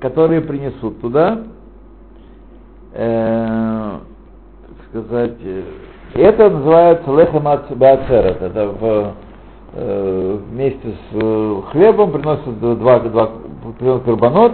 [0.00, 1.44] которые принесут туда,
[2.92, 3.98] э,
[4.88, 5.38] сказать,
[6.14, 7.42] это называется лехем
[7.78, 8.40] бацерет.
[8.40, 9.14] Это в,
[9.74, 13.30] э, вместе с э, хлебом приносят два, два
[13.78, 14.52] приносят карбонот.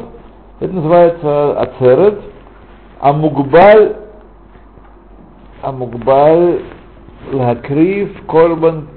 [0.61, 2.21] Это называется ацерет.
[3.01, 3.97] Амугбаль
[5.63, 6.63] Амугбаль
[7.33, 8.89] Лакрив Корбан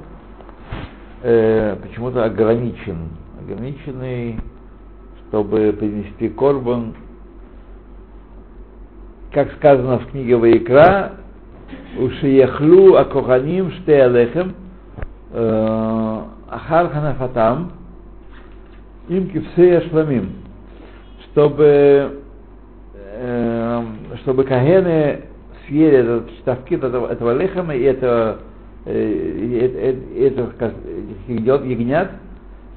[1.21, 3.09] э, почему-то ограничен.
[3.39, 4.39] Ограниченный,
[5.35, 6.93] чтобы принести корбан.
[9.33, 11.15] Как сказано в книге Ваикра,
[11.99, 14.55] Ушияхлу Акоханим Штеалехем
[15.33, 17.73] Ахар Ханафатам
[19.09, 20.35] им кивсея шламим,
[21.25, 22.21] чтобы
[24.21, 25.23] чтобы кагены
[25.67, 28.39] съели этот штавкит этого, этого лехема и этого,
[28.85, 29.25] этих
[31.27, 32.11] ягнят,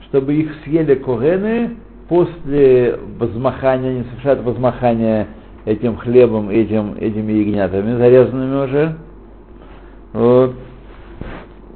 [0.08, 1.76] чтобы их съели когены
[2.08, 5.28] после возмахания, они совершают возмахание
[5.64, 8.96] этим хлебом, этим, этими ягнятами, зарезанными уже.
[10.12, 10.54] Вот.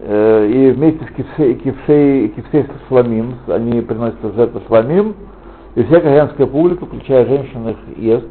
[0.01, 5.15] Э, и вместе с кипсей, кипсей, кипсей с шламим, они приносят жертву шламим,
[5.75, 8.29] И вся каганская публика, включая женщин, их ест.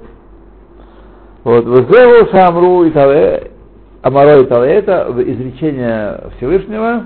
[1.43, 3.51] Вот, Везеу Шамру и Таве,
[4.01, 7.05] Амаро и Таве, это изречение Всевышнего,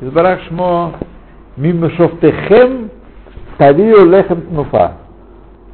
[0.00, 0.92] из Барахшмо,
[1.56, 2.87] Мимешофтехем
[3.58, 4.92] Тавию Лехем Тнуфа.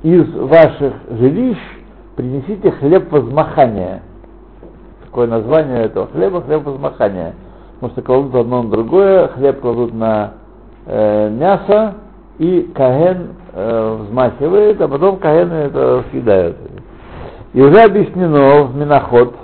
[0.02, 1.58] Из ваших жилищ
[2.16, 4.00] принесите хлеб возмахания.
[5.04, 7.34] Такое название этого хлеба, хлеб возмахания.
[7.74, 10.32] Потому что кладут одно на другое, хлеб кладут на
[10.86, 11.96] э, мясо,
[12.38, 16.56] и Каген э, взмахивает, а потом Каген это съедают.
[17.52, 19.34] И уже объяснено в Миноход,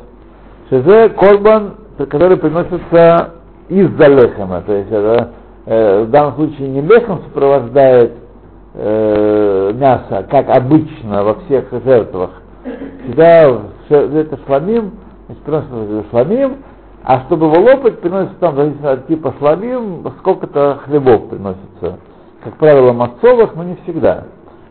[0.67, 3.35] что это корбан, который приносится
[3.69, 5.31] из-за лехема, то есть это
[5.67, 8.20] э, в данном случае не лехом сопровождает
[8.75, 12.31] э, мясо, как обычно во всех жертвах.
[13.05, 14.93] Всегда это шламим,
[15.27, 16.57] значит, приносится шламим,
[17.03, 21.99] а чтобы его лопать, приносится там, зависит от типа шламим, сколько-то хлебов приносится.
[22.45, 24.25] Как правило, мацовых, но не всегда.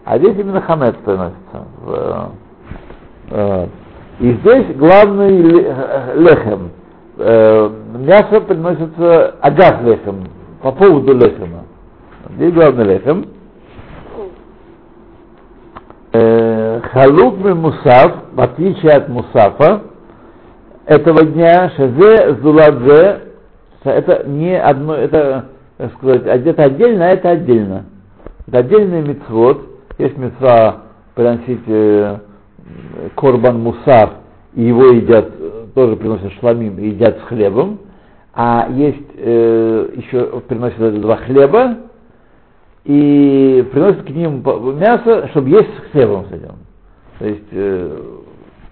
[0.05, 1.65] А здесь именно хамец приносится.
[1.83, 2.31] В,
[3.31, 3.67] э,
[4.19, 5.41] и здесь главный
[6.15, 6.71] лехем.
[7.17, 10.25] Э, мясо приносится агав лехем,
[10.61, 11.63] по поводу лехема.
[12.35, 13.25] Здесь главный лехем.
[16.11, 19.81] Э, халук мусав, в отличие от мусафа,
[20.85, 23.21] этого дня, шазе зуладзе,
[23.83, 25.45] это не одно, это,
[25.77, 27.85] так сказать, это отдельно, а это отдельно.
[28.47, 29.61] Это отдельный мецвод.
[29.99, 32.17] Есть мецва приносить э,
[33.15, 34.11] корбан мусав,
[34.55, 35.29] и его едят,
[35.75, 37.81] тоже приносят шламим, и едят с хлебом.
[38.33, 41.77] А есть э, еще приносят два хлеба,
[42.89, 44.43] и приносят к ним
[44.79, 46.55] мясо, чтобы есть с хлебом с этим.
[47.19, 48.01] То есть э,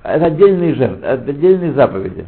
[0.01, 2.25] это отдельные жертвы, отдельные заповеди.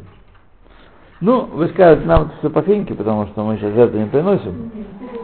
[1.19, 4.71] Ну, вы скажете, нам это все по феньке, потому что мы сейчас жертвы не приносим.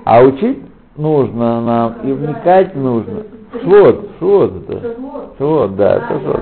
[0.06, 0.58] А учить
[0.98, 3.26] нужно нам, и вникать нужно.
[3.62, 4.96] Швот, швот это.
[5.38, 6.42] Швот, да, это швот.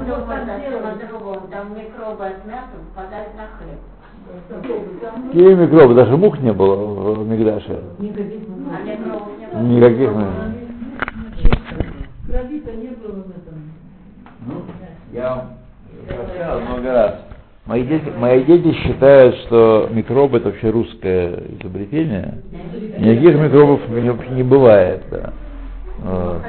[5.27, 5.95] Какие микробы?
[5.95, 6.75] Даже мух не было
[7.15, 7.77] в Мигдаше.
[9.61, 10.09] Никаких.
[12.27, 13.71] Крови-то не было в этом.
[14.47, 14.63] Ну,
[15.11, 15.49] я
[16.09, 17.15] рассказал много раз.
[17.65, 22.41] Мои дети, мои дети считают, что микробы это вообще русское изобретение.
[22.97, 25.03] Никаких микробов вообще не бывает.
[25.11, 25.33] Да.
[26.03, 26.41] Вот.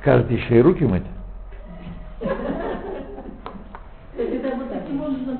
[0.00, 1.02] Скажете еще и руки мыть?
[4.18, 5.38] Это вот таким образом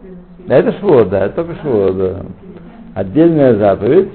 [0.00, 0.29] приносить.
[0.50, 2.22] Да, это швот, да, это только швот, да.
[2.96, 4.10] Отдельная заповедь.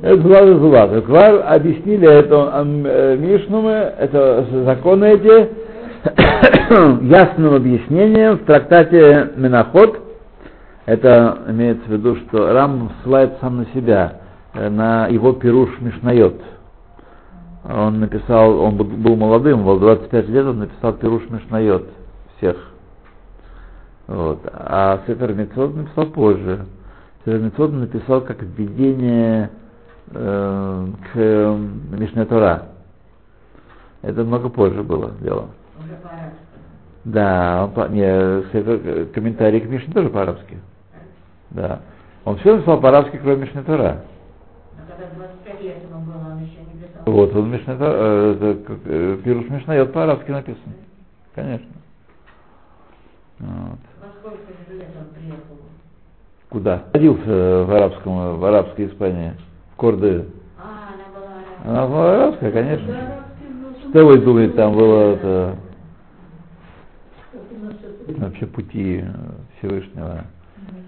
[0.00, 1.04] Это Зулат Зулат.
[1.04, 5.50] Квар объяснили это э, Мишнумы, это законы эти,
[7.04, 9.98] ясным объяснением в трактате Миноход.
[10.84, 14.20] Это имеется в виду, что Рам ссылает сам на себя,
[14.54, 16.40] э, на его пируш Мишнайот.
[17.68, 21.88] Он написал, он был молодым, был 25 лет, он написал пируш Мишнайот
[22.36, 22.75] всех.
[24.06, 24.40] Вот.
[24.52, 26.66] А Сефер Митцвот написал позже.
[27.24, 29.50] Сефер Митцвот написал как введение
[30.12, 31.56] э, к э,
[31.90, 32.68] Мишне Тора.
[34.02, 35.48] Это много позже было дело.
[37.04, 38.02] Да, он, по- не,
[38.52, 40.58] Сефер- комментарий к Мишне тоже по-арабски.
[41.50, 41.80] Да.
[42.24, 44.02] Он все написал по-арабски, кроме Мишне Тора.
[44.88, 47.02] Когда 25 лет ему было, он еще не писал.
[47.12, 50.74] Вот, он Мишне э, э, Пируш Мишнайот по-арабски написан.
[51.34, 51.66] Конечно.
[53.38, 53.78] Вот.
[54.00, 54.38] Во сколько
[54.68, 55.56] же лет он приехал?
[56.48, 56.84] Куда?
[56.92, 59.32] Родился в арабском, в арабской Испании,
[59.72, 60.26] в Кордове.
[60.58, 60.94] А,
[61.64, 62.96] она была Она была арабская, конечно.
[63.90, 65.56] Что вы думаете, там было это,
[68.18, 69.08] вообще пути э,
[69.58, 70.24] Всевышнего?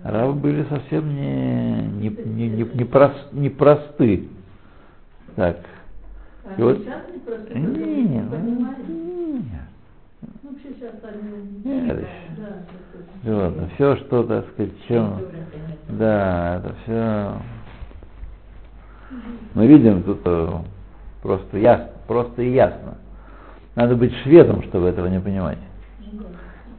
[0.04, 4.28] Арабы были совсем не, не, не, не, не, прос- не просты.
[5.36, 5.58] Так.
[6.56, 6.78] И вот-
[7.54, 8.22] Не, не,
[10.42, 11.60] Вообще сейчас они...
[11.64, 12.06] Нет,
[13.24, 15.20] Да, ладно, все, что, так сказать, чем,
[15.88, 17.32] да, это все,
[19.54, 20.48] мы видим тут э,
[21.22, 22.98] просто ясно, просто и ясно.
[23.74, 25.58] Надо быть шведом, чтобы этого не понимать.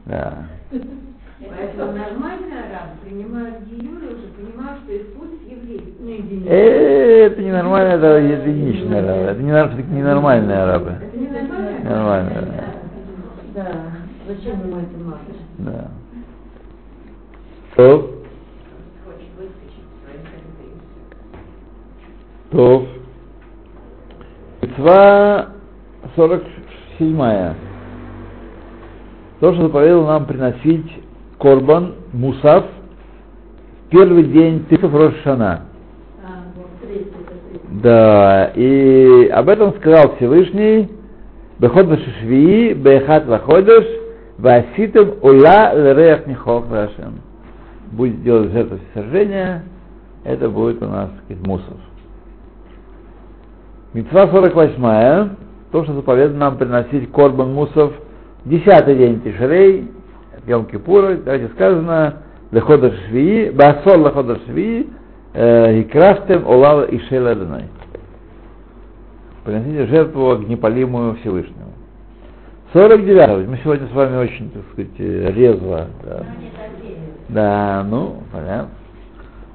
[0.06, 0.44] Да.
[0.70, 5.82] Поэтому нормальные арабы принимают Гиюры уже, понимают, что их путь евреев.
[5.98, 6.50] Ну, единица.
[6.50, 10.90] Э, Это ненормально, это единичные арабы, это не, нар- ненормальные арабы.
[11.02, 11.90] Это не нормально?
[11.90, 12.32] Нормально,
[13.54, 13.62] да.
[13.64, 13.72] Да.
[14.28, 15.18] Зачем ему это надо?
[15.58, 15.90] да.
[17.76, 18.16] То,
[19.04, 20.74] Хочет выскочить своих людей.
[22.50, 22.86] То.
[24.62, 25.48] Мецва
[26.16, 27.54] 47.
[29.40, 31.02] То, что заповедал нам приносить
[31.38, 32.66] корбан, мусав,
[33.86, 35.62] в первый день Тысов Рошана.
[37.82, 40.90] Да, и об этом сказал Всевышний,
[41.58, 41.86] Беход
[42.20, 43.86] Швии, Бехат Ваходыш,
[44.38, 47.20] Васитым Ула Лерех Нихох Рашем.
[47.92, 49.62] Будет делать жертву сожжения,
[50.24, 51.76] это будет у нас, сказать, мусор.
[53.92, 55.30] Митцва 48,
[55.72, 57.92] то, что заповедано нам приносить корбан мусов,
[58.44, 59.88] десятый день Тишерей,
[60.46, 62.18] Йом Кипура, давайте сказано,
[62.52, 64.88] Лехода Швии, Басол Лехода Швии,
[65.34, 67.36] и крафтем Олава и Шейла.
[69.44, 71.72] Приносите жертву огнепалимую Всевышнему.
[72.72, 73.48] 49.
[73.48, 75.86] Мы сегодня с вами очень, так сказать, резво.
[76.04, 76.24] Да,
[77.28, 78.68] да ну, понятно.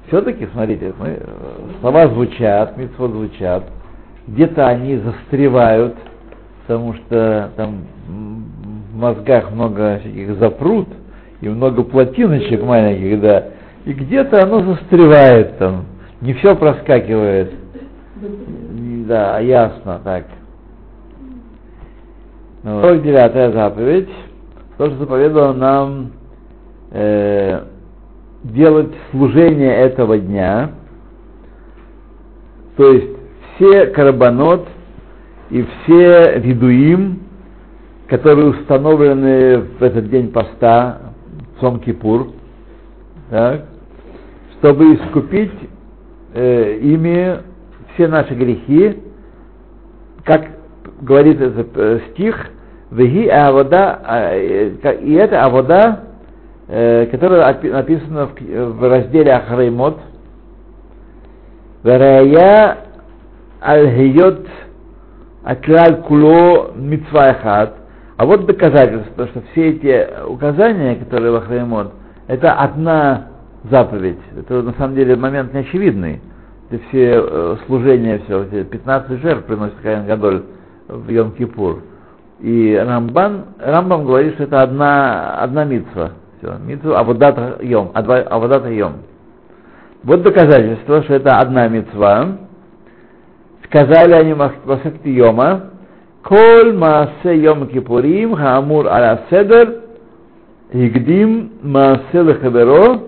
[0.08, 1.18] Все-таки, смотрите, мы,
[1.80, 3.64] слова звучат, митцвот звучат,
[4.26, 5.94] где-то они застревают,
[6.62, 10.88] потому что там в мозгах много всяких запрут
[11.40, 13.44] и много плотиночек маленьких, да,
[13.84, 15.84] и где-то оно застревает там,
[16.20, 17.52] не все проскакивает.
[19.06, 20.24] Да, ясно, так.
[22.64, 24.08] 49 заповедь,
[24.76, 26.10] то, что нам
[26.90, 27.62] э,
[28.42, 30.72] делать служение этого дня,
[32.76, 33.15] то есть
[33.56, 34.68] все карабанот
[35.50, 37.20] и все видуим,
[38.08, 41.12] которые установлены в этот день поста,
[41.60, 42.32] Сом-Кипур,
[43.30, 43.64] так,
[44.58, 45.52] чтобы искупить
[46.34, 47.38] э, ими
[47.94, 49.02] все наши грехи,
[50.24, 50.48] как
[51.00, 52.50] говорит этот э, стих,
[52.90, 56.00] Веги авода, э, и это авода,
[56.68, 59.98] э, которая написана в, в разделе Ахреймот,
[61.82, 62.76] Верая
[63.66, 64.46] аль-хиот
[65.44, 67.74] аклаль куло митцвайхат.
[68.16, 71.92] А вот доказательство, что все эти указания, которые в Ахреймот,
[72.28, 73.28] это одна
[73.70, 74.18] заповедь.
[74.38, 76.20] Это на самом деле момент неочевидный.
[76.70, 80.42] Это все э, служения, все, эти 15 жертв приносит Каин Гадоль
[80.88, 81.80] в Йом-Кипур.
[82.40, 86.12] И Рамбан, Рамбам говорит, что это одна, одна митцва.
[86.38, 88.94] Все, митцва Аводата Йом, Аводата Йом.
[90.02, 92.38] Вот доказательство, что это одна митцва.
[93.66, 95.70] Сказали они Масахти Йома,
[96.22, 99.82] Коль Маасе Йом Кипурим, Хаамур Аля Седер,
[100.72, 103.00] Игдим Маасе Лехаверо,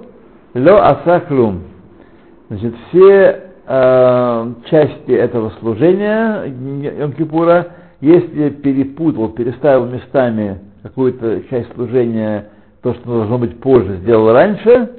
[0.55, 1.63] Ло Асахлум.
[2.49, 7.67] Значит, все э, части этого служения Йом-Кипура,
[8.01, 12.47] если перепутал, переставил местами какую-то часть служения,
[12.83, 14.91] то, что должно быть позже, сделал раньше,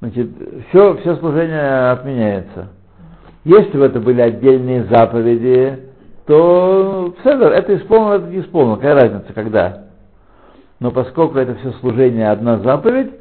[0.00, 0.30] значит,
[0.68, 2.68] все, все служение отменяется.
[3.44, 5.78] Если бы это были отдельные заповеди,
[6.26, 9.84] то Седер, это исполнено, это не исполнено, какая разница, когда.
[10.78, 13.12] Но поскольку это все служение одна заповедь,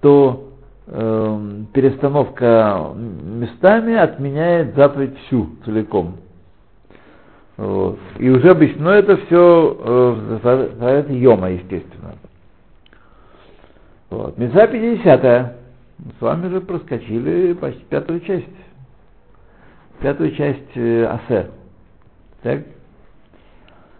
[0.00, 0.50] то
[0.86, 1.40] э,
[1.74, 6.16] перестановка местами отменяет заповедь всю целиком.
[7.56, 7.98] Вот.
[8.18, 12.14] И уже обычно, но это все э, это Йома, естественно.
[14.10, 14.38] Вот.
[14.38, 15.52] Меза 50 -я.
[16.18, 18.46] С вами же проскочили почти пятую часть.
[20.00, 21.50] Пятую часть э, Асе.
[22.42, 22.60] Так?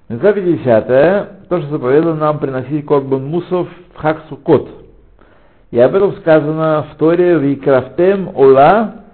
[0.09, 4.69] Меза 50 то, что заповедано нам приносить Корбан Мусов в Хаксукот.
[5.71, 9.05] И об этом сказано в Торе «Викрафтем Ола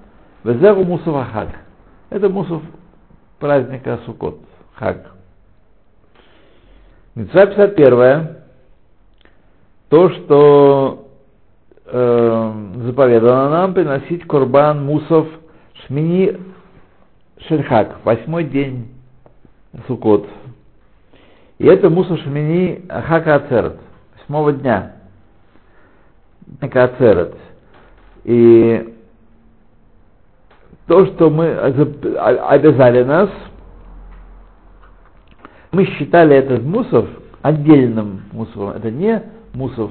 [0.45, 1.49] Везеру Мусов Хаг».
[2.11, 2.62] Это Мусов
[3.39, 4.39] праздника Сукот,
[4.74, 5.12] Хаг.
[7.14, 8.37] Митцва 51
[9.89, 11.09] то, что
[11.85, 12.53] э,
[12.87, 15.26] заповедано нам приносить Корбан Мусов
[15.87, 16.39] Шмини
[17.49, 18.88] Шельхак, восьмой день
[19.86, 20.26] Сукот.
[21.59, 23.78] И это Мусов Шмини Хака Ацерет,
[24.18, 24.97] восьмого дня.
[26.61, 27.36] Ацерет.
[28.24, 28.95] И
[30.86, 33.30] то, что мы обязали нас,
[35.70, 37.09] мы считали этот мусов
[37.40, 38.70] отдельным мусором.
[38.70, 39.22] Это не
[39.55, 39.90] мусов.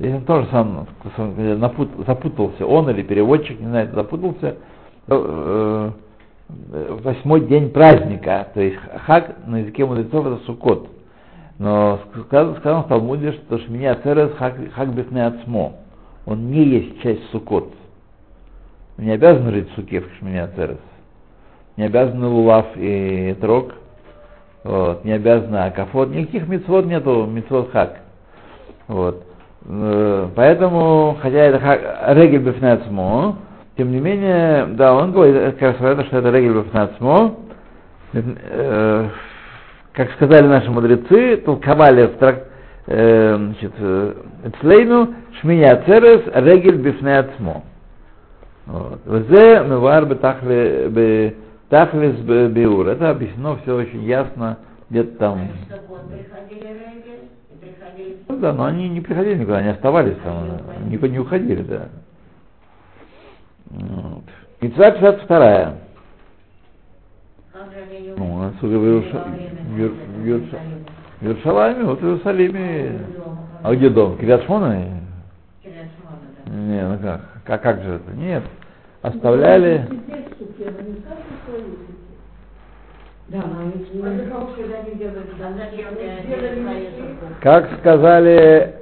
[0.00, 0.88] Он тоже сам
[2.06, 4.56] запутался, он или переводчик, не знаю, запутался.
[6.48, 8.76] Восьмой день праздника, то есть
[9.06, 10.88] хак на языке мудрецов это сукот.
[11.58, 15.74] Но сказано, сказано в Талмуде, что шминя церес хак, хак бифне ацмо
[16.26, 17.72] он не есть часть сукот.
[18.98, 20.78] Не обязан жить в суке в Шминя Церес.
[21.76, 23.74] Не обязан лулав и трог.
[24.62, 26.10] Вот, не обязан акафот.
[26.10, 27.96] Никаких мецвод нету, мецвод хак.
[28.86, 29.24] Вот.
[29.64, 31.80] Э, поэтому, хотя это хак,
[32.16, 33.36] регель бифнецмо,
[33.76, 37.36] тем не менее, да, он говорит, как раз что это регель бифнецмо,
[38.12, 39.08] э,
[39.92, 42.44] как сказали наши мудрецы, толковали в трак,
[42.86, 43.72] э, значит,
[44.44, 47.62] Эцлейну Шминя Церес Регель Бифне Ацмо.
[49.06, 51.34] Взе Мевар Бетахле
[51.68, 52.86] Тахлис бе- Беур.
[52.88, 54.58] Это объяснено все очень ясно,
[54.90, 55.40] где-то там.
[58.28, 61.88] Ну да, но они не приходили никуда, они оставались там, никуда не уходили, да.
[63.72, 64.24] Вот.
[64.60, 65.74] Митцва 52.
[67.52, 68.84] Как же они не Ну, у нас уже в
[71.22, 73.00] Иерусалиме, вот в Иерусалиме.
[73.62, 74.18] А где дом?
[74.18, 75.02] Кириашмона?
[75.62, 76.52] Кирьят Шмона, да.
[76.52, 77.20] Не, ну как?
[77.44, 77.62] как?
[77.62, 78.12] Как же это?
[78.12, 78.42] Нет.
[79.02, 79.88] Оставляли.
[87.40, 88.74] Как сказали,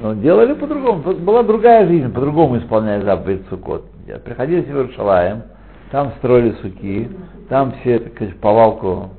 [0.00, 1.02] ну, делали по-другому.
[1.02, 3.84] Была другая жизнь, по-другому исполняли заповедь Суккот.
[4.16, 5.42] Приходили в Иерушалаем,
[5.90, 7.10] там строили суки,
[7.48, 9.10] там все, так сказать, повалку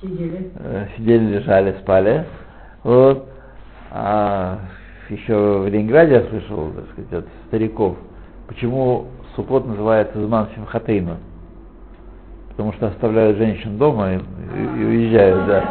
[0.00, 0.50] Сидели.
[0.58, 2.24] э, сидели, лежали, спали.
[2.82, 3.28] Вот.
[3.92, 4.58] А
[5.08, 7.96] еще в Ленинграде я слышал, так сказать, от стариков,
[8.48, 11.16] почему Суккот называется Зман Симхатейну.
[12.50, 15.64] Потому что оставляют женщин дома и, и- и уезжают, да.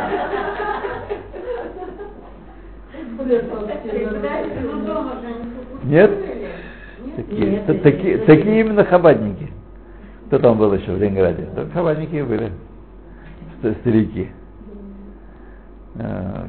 [5.83, 6.11] Нет?
[7.15, 9.49] Такие, Нет, такие, не такие именно хабадники.
[10.27, 11.47] Кто там был еще в Ленинграде?
[11.55, 12.51] Только хабадники были.
[13.61, 14.29] Ст- Старики.
[15.99, 16.47] А,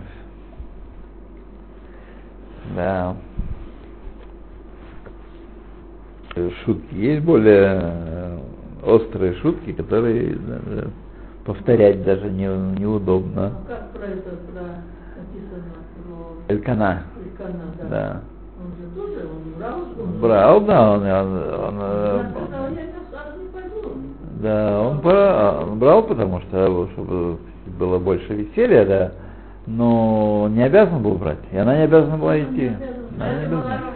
[2.77, 3.17] Да.
[6.37, 6.95] Э, Шутки.
[6.95, 8.39] Есть более э,
[8.85, 10.87] острые шутки, которые э,
[11.45, 12.47] повторять даже не,
[12.79, 13.51] неудобно.
[13.51, 14.63] Ну, как про это, про
[15.19, 15.73] написано,
[16.07, 17.03] про Элькана.
[17.23, 17.89] Илькана, да.
[17.89, 18.23] Да.
[20.21, 20.67] Брал, он...
[20.67, 22.25] Да, он, он, он, э.
[24.41, 27.39] Да, он, он брал, потому что чтобы
[27.79, 29.13] было больше веселья, да,
[29.67, 32.73] но не обязан был брать, и она не обязана была идти.
[33.17, 33.93] Она не обязана.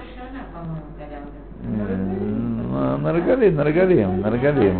[1.62, 4.76] М, На, Рогалим, на Рогалим, на Рогалим.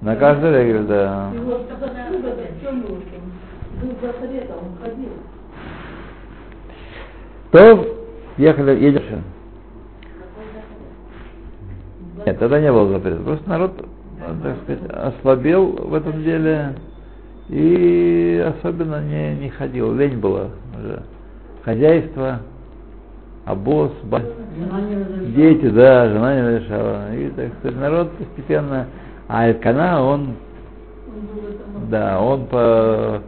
[0.00, 1.30] На каждый регель, да.
[7.52, 8.03] То
[8.36, 9.02] ехали, едешь.
[12.26, 13.22] Нет, тогда не было запрета.
[13.22, 13.86] Просто народ,
[14.42, 16.74] так сказать, ослабел в этом деле
[17.48, 19.94] и особенно не, не ходил.
[19.94, 21.02] Лень была уже.
[21.64, 22.40] Хозяйство,
[23.44, 24.22] обоз, ба-
[25.34, 27.14] дети, да, жена не разрешала.
[27.14, 28.86] И, так сказать, народ постепенно...
[29.26, 30.34] А Элькана, он,
[31.88, 33.22] да, он по,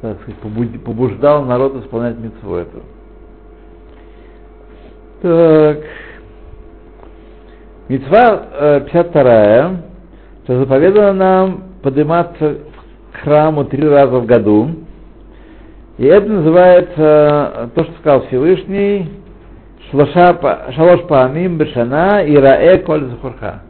[0.00, 2.80] так сказать, побуждал народ исполнять митцву эту.
[5.22, 5.78] Так.
[7.88, 9.92] Митцва э, 52
[10.44, 12.58] что заповедано нам подниматься
[13.12, 14.70] к храму три раза в году.
[15.98, 19.08] И это называется э, то, что сказал Всевышний,
[19.92, 23.62] шалош паамим бешана и раэ коль захурха.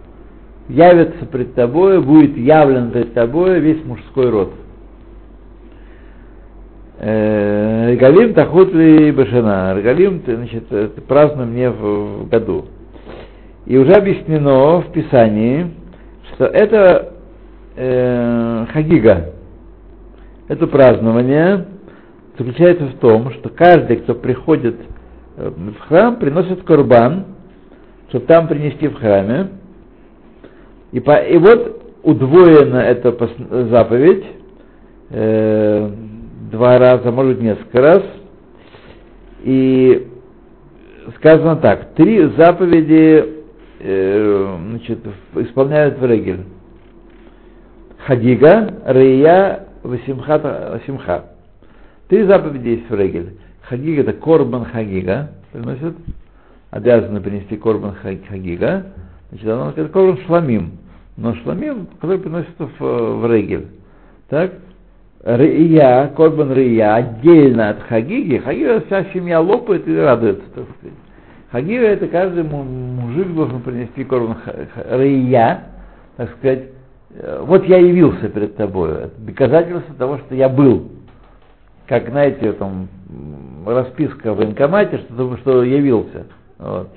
[0.68, 4.53] Явится пред тобой, будет явлен пред тобой весь мужской род.
[6.99, 9.74] Э, Регалим тахут ли бешана.
[9.74, 12.66] Регалим, значит, э, ты празднуй мне в, в году.
[13.66, 15.70] И уже объяснено в Писании,
[16.34, 17.14] что это
[17.76, 19.30] э, хагига,
[20.49, 21.66] это празднование
[22.36, 24.76] заключается в том, что каждый, кто приходит
[25.36, 27.26] э, в храм, приносит корбан,
[28.09, 29.49] чтобы там принести в храме.
[30.93, 33.16] И, по, и вот удвоена эта
[33.70, 34.24] заповедь
[35.11, 35.90] э,
[36.53, 38.03] два раза, может быть несколько раз.
[39.42, 40.09] И
[41.16, 43.42] сказано так, три заповеди
[43.80, 45.00] э, значит,
[45.34, 46.44] исполняют в Регель.
[48.07, 51.24] Хадига, Рея, Васимха, Васимха.
[52.09, 53.38] Три заповеди есть в Регель.
[53.62, 55.96] Хагига это Корбан Хагига, приносит,
[56.70, 58.86] обязаны принести Корбан Ха- Хагига.
[59.30, 60.78] Значит, оно это Корбан Шламим.
[61.16, 62.80] Но Шламим, который приносится в,
[63.20, 63.68] в Регель.
[64.28, 64.53] Так?
[65.24, 68.38] Рия, Корбан Рия, отдельно от Хагиги.
[68.38, 70.96] Хагига вся семья лопает и радуется, так сказать.
[71.52, 74.38] Хагига это каждый му- мужик должен принести Корбан
[74.90, 75.60] Рия,
[76.16, 76.64] так сказать,
[77.14, 78.90] э, вот я явился перед тобой.
[78.92, 80.88] Это доказательство того, что я был.
[81.86, 82.88] Как, знаете, там
[83.66, 86.26] расписка в военкомате, что, что явился.
[86.58, 86.88] Вот.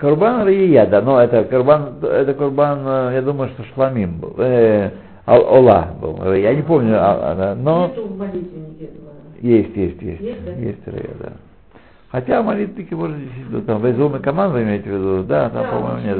[0.00, 4.90] Курбан Рия, да, но это Курбан, это Курбан, э, я думаю, что Шламим был, э,
[5.26, 8.08] Ал- Ола был, я не помню, а- да, но этого.
[9.40, 10.52] есть, есть, есть, Есть, да?
[10.52, 11.32] есть Рия, да.
[12.10, 16.00] Хотя молитвенники, может, действительно, там, Везум и Каман вы имеете в виду, да, там, по-моему,
[16.06, 16.18] нет,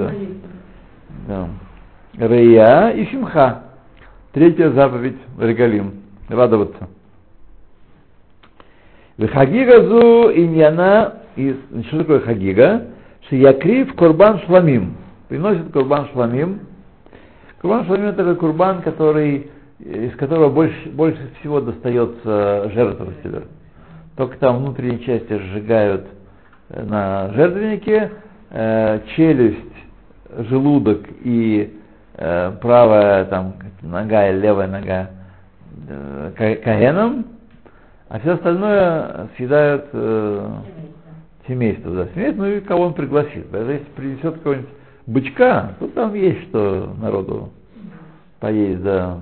[1.29, 1.49] да.
[2.19, 2.27] да.
[2.29, 3.63] Рия и Симха,
[4.33, 6.89] третья заповедь Регалим, радоваться.
[9.21, 11.55] Хагигазу иньяна, и
[11.89, 12.87] что такое Хагига?
[13.29, 14.97] Шиякрив Корбан Шламим.
[15.29, 16.61] Приносит Корбан Шламим.
[17.65, 23.45] Курбан Шламим это курбан, который, из которого больше, больше всего достается жертва себе.
[24.19, 26.05] Только там внутренние части сжигают
[26.69, 28.11] э, на жертвеннике,
[28.51, 29.57] э, челюсть,
[30.51, 31.75] желудок и
[32.19, 35.11] э, правая там нога и левая нога
[35.89, 37.25] э, каеном,
[38.11, 40.49] а все остальное съедают э,
[41.49, 43.51] семейство, да, семейство, ну и кого он пригласит.
[43.51, 44.69] Даже если принесет какого-нибудь
[45.07, 47.51] бычка, то там есть что народу
[48.41, 49.21] поесть, да.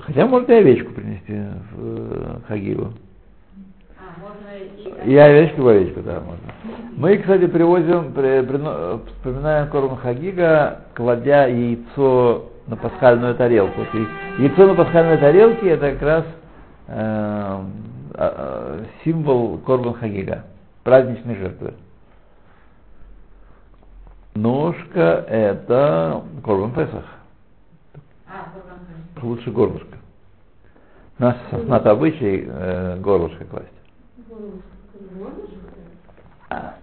[0.00, 2.92] Хотя можно и овечку принести в э, Хагиву.
[3.98, 5.16] А, и...
[5.16, 6.52] Овечку в овечку, да, можно.
[6.96, 13.82] Мы, кстати, привозим, при, прино, вспоминаем Корм Хагига, кладя яйцо на пасхальную тарелку.
[13.92, 16.24] И яйцо на пасхальной тарелке это как раз
[16.88, 17.60] э,
[18.14, 20.44] э, символ Корбан Хагига,
[20.84, 21.74] праздничной жертвы.
[24.34, 27.04] Ножка это Корбан Песах.
[28.26, 28.46] А.
[29.22, 29.98] Лучше горлышко.
[31.18, 33.66] У нас соснат обычай э, горлышко класть.
[36.48, 36.74] А.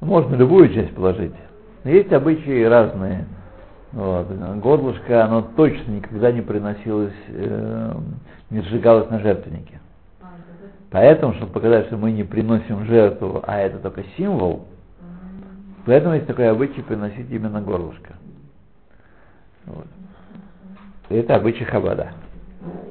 [0.00, 1.32] Можно любую часть положить.
[1.84, 3.24] Есть обычаи разные.
[3.92, 4.28] Вот.
[4.58, 7.94] Горлышко, оно точно никогда не приносилось, э,
[8.50, 9.80] не сжигалось на жертвеннике.
[10.20, 14.66] А, это- Поэтому, чтобы показать, что мы не приносим жертву, а это только символ,
[15.86, 18.14] поэтому есть такой обычай приносить именно горлышко.
[19.66, 19.86] Вот.
[21.10, 22.12] И это обычай Хабада.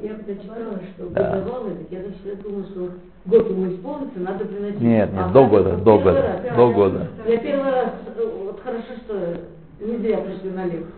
[0.02, 1.38] Я когда читала, что Да.
[1.38, 2.90] годовалый, так я всегда думала, что
[3.26, 4.82] год ему исполнится, надо приносить.
[4.82, 6.56] Нет, нет, А до года, до года, раз.
[6.58, 7.08] до года.
[7.26, 9.38] Я первый раз, э, вот хорошо, что
[9.80, 10.90] не зря пришли на лекцию.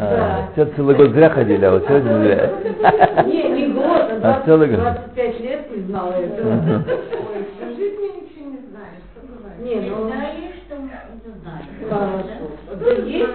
[0.00, 3.24] А, все целый год зря ходили, а вот сегодня зря.
[3.26, 3.84] Не, не год,
[4.22, 4.94] а А целый 20, год.
[5.14, 6.52] 25 лет не знала этого.
[6.52, 9.47] Ой, всю жизнь я ничего не знаю, что говорить.
[9.60, 10.76] Не, ну- Да, есть что.
[12.74, 13.28] Это есть?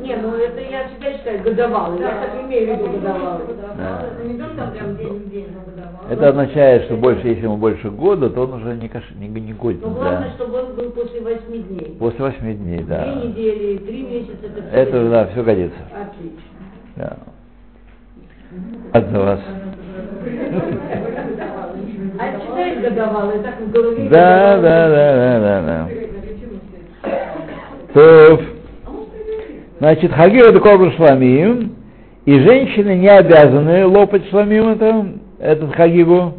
[0.00, 3.46] Не, ну это я всегда считаю годовалый, я так имею в виду годовалый.
[3.76, 4.04] Да.
[4.06, 6.12] Это не только прям день в день, но годовалый.
[6.12, 9.02] Это означает, что больше, если ему больше года, то он уже не, каш...
[9.18, 10.34] не, не годен, Но главное, да.
[10.34, 11.96] чтобы он был после 8 дней.
[11.98, 13.04] После восьми дней, да.
[13.04, 14.46] Две недели, три месяца.
[14.46, 15.78] Это, Это, да, все годится.
[15.92, 16.40] Отлично.
[16.96, 17.16] Да.
[19.10, 19.40] За вас.
[22.56, 24.08] А читает годовалый, так в голове.
[24.08, 25.88] Да, да, да, да, да, да.
[27.92, 28.40] То,
[29.78, 31.76] значит, Хагир это корбан шламим,
[32.24, 35.06] и женщины не обязаны лопать шламим это,
[35.38, 36.34] этот Хагигу,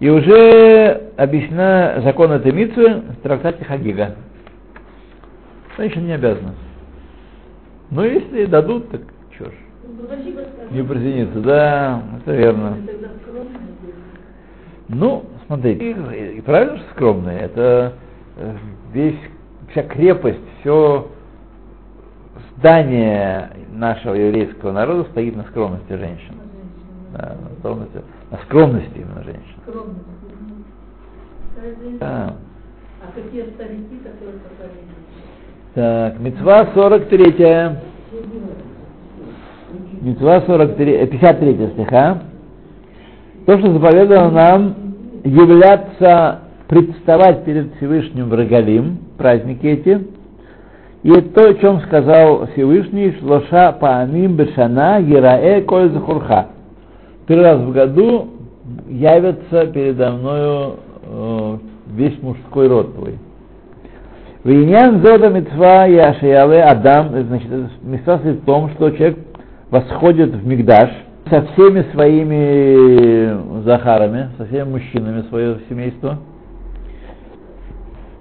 [0.00, 4.16] и уже объяснена закон этой митвы в трактате Хагига.
[5.78, 6.52] Женщины не обязаны.
[7.90, 9.00] Но если дадут, так
[9.34, 11.40] что ж, Ну, не присоединиться.
[11.40, 12.76] Да, это верно.
[14.88, 17.40] Ну, смотрите, и, и правильно, что скромные.
[17.40, 17.94] Это
[18.36, 18.54] э,
[18.92, 19.18] весь,
[19.70, 21.08] вся крепость, все
[22.58, 26.34] здание нашего еврейского народа стоит на скромности женщин.
[27.12, 29.56] Да, на скромности, на скромности именно женщин.
[29.66, 29.94] Скромно.
[31.56, 32.36] Скажи, Да.
[33.00, 34.98] А какие старики, которые поколения?
[35.74, 37.78] Так, мецва 43.
[40.00, 42.22] Мецва 43, э, 53 стиха.
[43.46, 44.87] То, что заповедано нам
[45.28, 50.06] являться, представать перед Всевышним в Рогалим, праздники эти,
[51.02, 56.48] и то, о чем сказал Всевышний, шлоша паамим бешана гираэ коль захурха.
[57.26, 58.28] Три раза в году
[58.88, 60.74] явится передо мною
[61.04, 61.56] э,
[61.94, 63.18] весь мужской род твой.
[64.44, 67.48] Виньян зода митцва яшаяве Адам, значит,
[67.82, 69.18] митцва в том, что человек
[69.70, 70.90] восходит в Мигдаш
[71.30, 76.18] со всеми своими захарами, со всеми мужчинами своего семейства,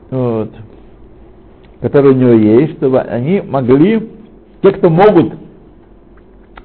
[0.10, 0.52] вот,
[1.82, 4.10] которые у него есть, чтобы они могли,
[4.62, 5.34] те, кто могут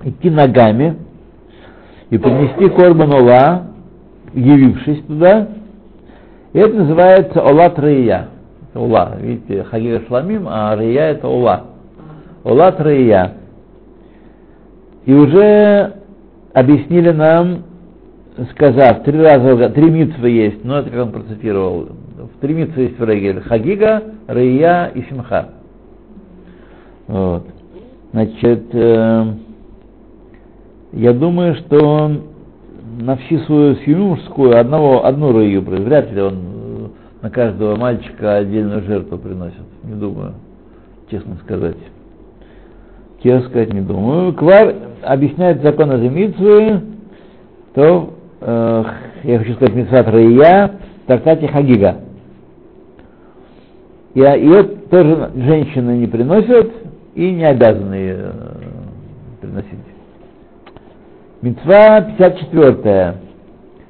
[0.04, 0.96] идти ногами
[2.10, 3.66] и принести корбан Ола,
[4.34, 5.48] явившись туда,
[6.52, 8.28] и это называется Олат Рия.
[8.74, 9.16] Ула.
[9.20, 11.64] Видите, Хагига Шламим, а Рия это Ула.
[12.44, 13.34] Ула Рия.
[15.04, 15.94] И уже
[16.52, 17.64] объяснили нам,
[18.52, 21.88] сказав, три раза, три митцвы есть, но это как он процитировал.
[22.40, 23.40] Три митцвы есть в Регель.
[23.40, 25.48] Хагига, Рия и Симха.
[27.08, 27.46] Вот.
[28.12, 29.24] Значит, э,
[30.92, 32.22] я думаю, что он
[33.00, 35.84] на всю свою семью мужскую одного, одну производит.
[35.84, 36.88] вряд ли он э,
[37.22, 39.62] на каждого мальчика отдельную жертву приносит.
[39.82, 40.34] Не думаю,
[41.10, 41.76] честно сказать.
[43.22, 44.32] Честно сказать, не думаю.
[44.32, 46.80] Квар объясняет закон этой митцвы,
[47.74, 48.84] то э,
[49.22, 50.72] я хочу сказать митцват Рия
[51.04, 51.98] в трактате Хагига.
[54.14, 56.70] И ее тоже женщины не приносят
[57.14, 58.32] и не обязаны ее
[59.40, 59.78] приносить.
[61.40, 63.14] Мецва 54,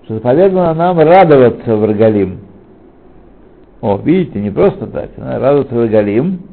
[0.05, 2.39] что заповедано нам радоваться в Рогалим.
[3.81, 6.52] О, видите, не просто так, радоваться в Рогалим.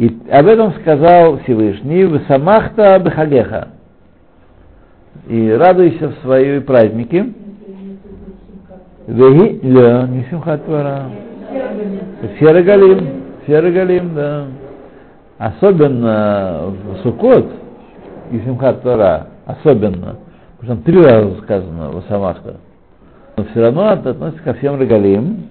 [0.00, 3.68] И об этом сказал Всевышний в Самахта Бехалеха.
[5.28, 7.34] И радуйся в свои праздники.
[9.06, 11.02] Веги, ля, не Симхат Твара.
[12.34, 13.08] Все Рогалим,
[13.42, 14.46] все Рогалим, да.
[15.36, 17.50] Особенно в Суккот
[18.30, 18.82] и Симхат
[19.44, 20.16] особенно,
[20.56, 22.56] потому что там три раза сказано в Самахта.
[23.36, 25.49] Но все равно это относится ко всем Рогалим.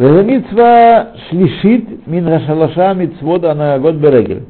[0.00, 4.44] Митцва шлишит мин рашалаша митцвода на год берегель.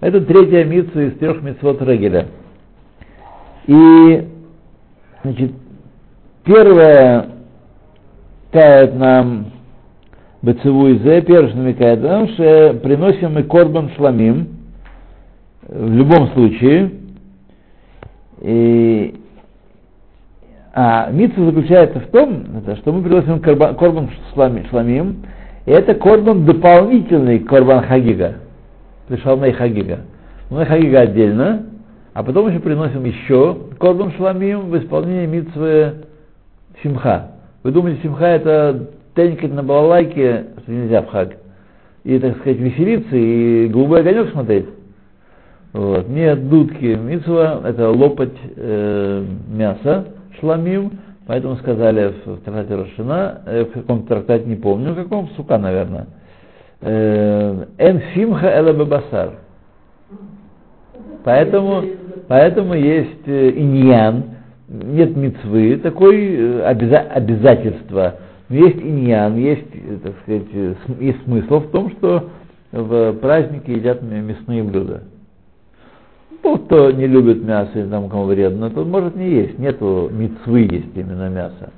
[0.00, 2.28] Это третья митцва из трех митцвот регеля.
[3.66, 4.28] И,
[5.22, 5.52] значит,
[6.42, 7.26] первая
[8.50, 9.52] кает нам
[10.40, 14.48] Бецеву Зе, первый намекает нам, что приносим мы корбан шламим,
[15.68, 16.92] в любом случае.
[18.40, 19.20] И,
[20.76, 22.46] а митцва заключается в том,
[22.78, 25.22] что мы приносим корбан, шламим,
[25.66, 28.34] и это корбан дополнительный корбан хагига,
[29.06, 30.00] пришалмей хагига.
[30.50, 31.66] Мы хагига отдельно,
[32.12, 35.92] а потом еще приносим еще корбан шламим в исполнении митцвы
[36.82, 37.30] симха.
[37.62, 41.36] Вы думаете, симха это тенькать на балалайке, что нельзя в хаг,
[42.02, 44.66] и, так сказать, веселиться и голубой огонек смотреть?
[45.72, 46.08] Вот.
[46.08, 50.06] Нет дудки митцва, это лопать э, мясо,
[50.40, 50.92] шламим,
[51.26, 56.06] поэтому сказали в, трактате Рошина, э, в каком трактате не помню, в каком, сука, наверное,
[56.80, 59.34] э, эн симха эла бабасар.
[61.24, 61.82] Поэтому,
[62.28, 64.24] поэтому есть э, иньян,
[64.68, 68.16] нет мецвы, такой э, обяза- обязательства,
[68.48, 69.70] но есть иньян, есть,
[70.02, 70.46] так сказать,
[71.00, 72.28] есть смысл в том, что
[72.72, 75.04] в праздники едят мясные блюда.
[76.44, 79.58] Ну, кто не любит мясо или там кому вредно, тот может не есть.
[79.58, 81.70] Нету мецвы есть именно мясо.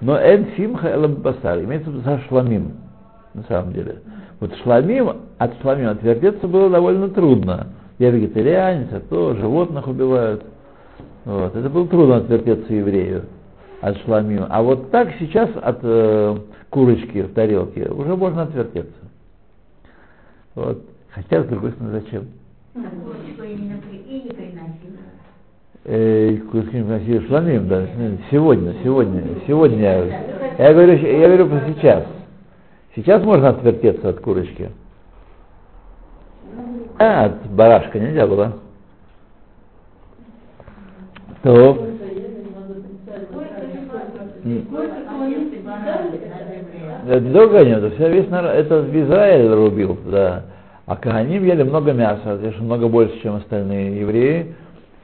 [0.00, 2.72] Но эн симха эла басар, имеется в виду шламим,
[3.34, 4.00] на самом деле.
[4.40, 7.66] Вот шламим, от шламим отвертеться было довольно трудно.
[7.98, 10.42] Я вегетарианец, а то животных убивают.
[11.26, 11.54] Вот.
[11.54, 13.24] Это было трудно отвертеться еврею
[13.82, 14.46] от шламим.
[14.48, 16.36] А вот так сейчас от э,
[16.70, 19.04] курочки в тарелке уже можно отвертеться.
[20.54, 20.82] Вот.
[21.10, 22.24] Хотя, с другой стороны, зачем?
[25.84, 27.86] Э, приносили шламим, да,
[28.30, 29.78] сегодня, сегодня, сегодня,
[30.58, 32.04] я, говорю, я говорю про сейчас.
[32.96, 34.70] Сейчас можно отвертеться от курочки.
[36.98, 38.54] А, от барашка нельзя было.
[41.42, 41.86] То.
[47.06, 50.44] Это другое нет, это вся весь народ, это в Израиле рубил, да.
[50.86, 54.54] А Каганим ели много мяса, конечно, много больше, чем остальные евреи.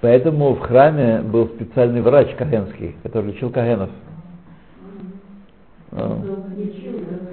[0.02, 3.90] Поэтому в храме был специальный врач кагенский, который лечил кагенов.
[5.92, 6.44] Ну,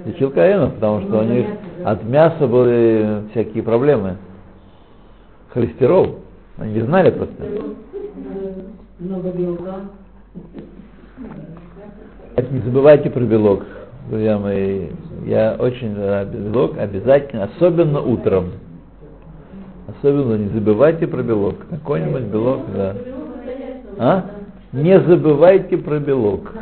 [0.06, 1.46] лечил кагенов, потому что у них
[1.84, 4.16] от мяса были всякие проблемы.
[5.50, 6.20] Холестерол.
[6.56, 7.34] Они не знали просто.
[8.98, 9.74] Много белка.
[12.50, 13.64] Не забывайте про белок,
[14.08, 14.88] друзья мои.
[15.26, 18.52] Я очень белок обязательно, особенно утром.
[19.88, 21.56] Особенно не забывайте про белок.
[21.70, 22.94] Какой-нибудь белок, да.
[23.98, 24.24] А?
[24.72, 26.52] Не забывайте про белок.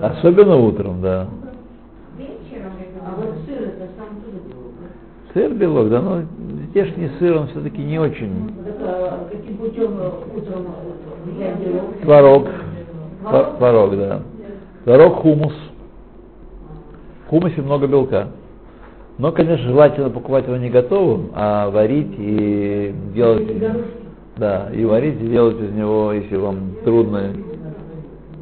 [0.00, 1.28] Особенно утром, да.
[5.34, 5.88] Сыр белок.
[5.90, 6.22] Да, но
[6.70, 8.52] здешний сыр, он все-таки не очень.
[12.02, 12.48] Творог.
[13.24, 14.22] Тво- Творог, да.
[14.88, 15.52] Творог хумус.
[17.26, 18.28] В хумусе много белка.
[19.18, 23.52] Но, конечно, желательно покупать его не готовым, а варить и делать...
[24.38, 27.34] Да, и варить, и делать из него, если вам трудно.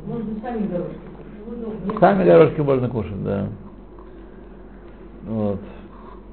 [0.07, 1.99] Можно сами горошки.
[1.99, 3.47] Сами горошки можно кушать, да.
[5.27, 5.61] Вот.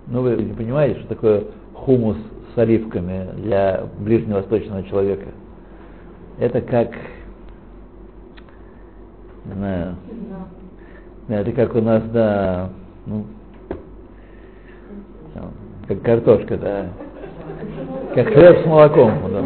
[0.06, 1.44] Ну, вы не понимаете, что такое
[1.74, 2.18] хумус
[2.54, 5.30] с оливками для ближневосточного человека?
[6.38, 6.90] Это как,
[9.46, 9.96] не знаю,
[11.28, 12.70] да, это как у нас, да,
[13.06, 13.26] ну,
[15.88, 16.86] как картошка, да,
[18.16, 19.12] как хлеб с молоком.
[19.32, 19.44] да.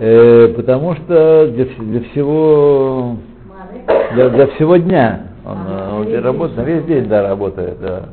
[0.00, 3.16] Э, потому что для, для всего
[4.14, 8.04] для, для всего дня он, э, он работает, весь день, да, работает, да.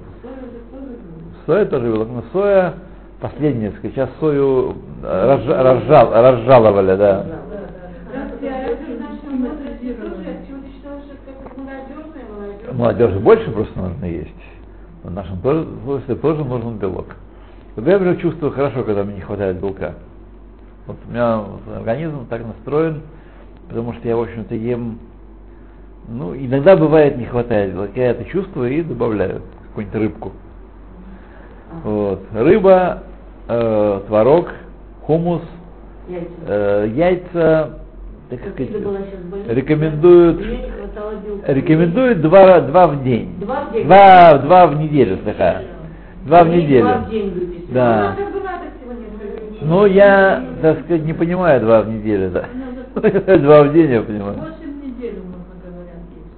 [1.46, 2.74] Соя тоже белок, но соя
[3.22, 4.74] последняя, сейчас сою
[5.04, 7.26] э, разжа- разжал, разжаловали, да.
[8.10, 12.65] Здравствуйте, а это в нашем возрасте тоже, я почему-то считала, что это как молодежная молодежь.
[12.76, 14.30] Молодежи больше просто нужно есть.
[15.04, 17.16] В нашем тоже, возрасте тоже нужен белок.
[17.76, 19.94] Вот я уже чувствую хорошо, когда мне не хватает белка.
[20.86, 21.42] Вот у меня
[21.76, 23.02] организм так настроен,
[23.70, 25.00] потому что я, в общем-то, ем,
[26.10, 30.32] ну, иногда бывает не хватает белка, я это чувствую и добавляю какую-нибудь рыбку.
[31.84, 32.24] Вот.
[32.34, 33.04] Рыба,
[33.48, 34.50] э, творог,
[35.04, 35.42] хумус,
[36.10, 36.30] Яйца.
[36.48, 37.80] э, яйца,
[38.30, 38.72] так Как сказать,
[39.48, 40.42] рекомендуют,
[41.48, 43.36] рекомендуют два, два в день.
[43.40, 43.86] Два в день.
[43.86, 45.62] Два, два в неделю, слегка.
[46.24, 46.86] Два в неделю.
[46.86, 47.68] Два в день.
[47.70, 48.16] Да.
[49.62, 52.46] Ну, я, так сказать, не понимаю два в неделю, да.
[53.38, 54.38] Два в день я понимаю.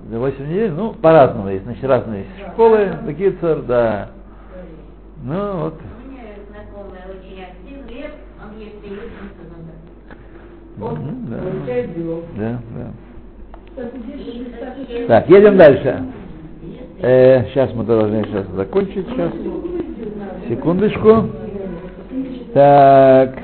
[0.09, 1.65] За восемь недель, ну, по-разному есть.
[1.65, 4.09] Значит, разные школы, бакицер, да.
[5.21, 5.73] Ну, вот.
[6.05, 9.73] У меня знакомый очень активный лет, он ест яичницу надо.
[10.79, 11.37] Он Мгм, да.
[11.37, 12.23] получает белок.
[12.37, 13.83] Да, да.
[15.07, 16.03] Так, едем дальше.
[16.99, 19.07] Э, сейчас мы должны сейчас закончить.
[19.07, 19.31] Сейчас.
[20.49, 21.29] Секундочку.
[22.53, 23.37] Так.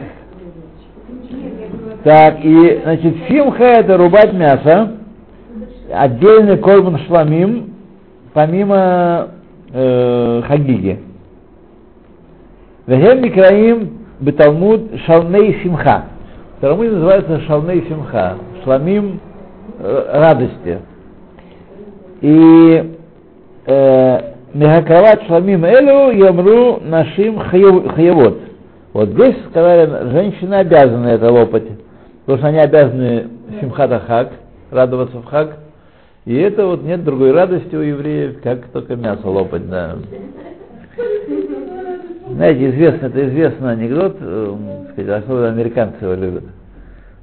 [2.03, 4.97] Так, и, значит, симха это рубать мясо.
[5.91, 7.73] Отдельный корбан шламим,
[8.33, 9.29] помимо
[9.71, 10.99] э, хагиги.
[12.87, 16.05] Вехем микраим беталмуд шалней симха.
[16.63, 18.37] Талмуде называется шалней симха.
[18.63, 19.19] Шламим
[19.79, 20.79] э, радости.
[22.21, 22.95] И
[23.65, 28.37] Мехакрават шламим элю ямру нашим хаевод.
[28.93, 31.67] Вот здесь сказали, женщины обязаны это лопать,
[32.25, 33.27] потому что они обязаны
[33.59, 34.29] симхата хак,
[34.71, 35.57] радоваться в хак.
[36.23, 39.97] И это вот нет другой радости у евреев, как только мясо лопать, да.
[42.29, 44.55] Знаете, известно, это известный анекдот, э,
[44.93, 46.43] сказать, особенно американцы его любят.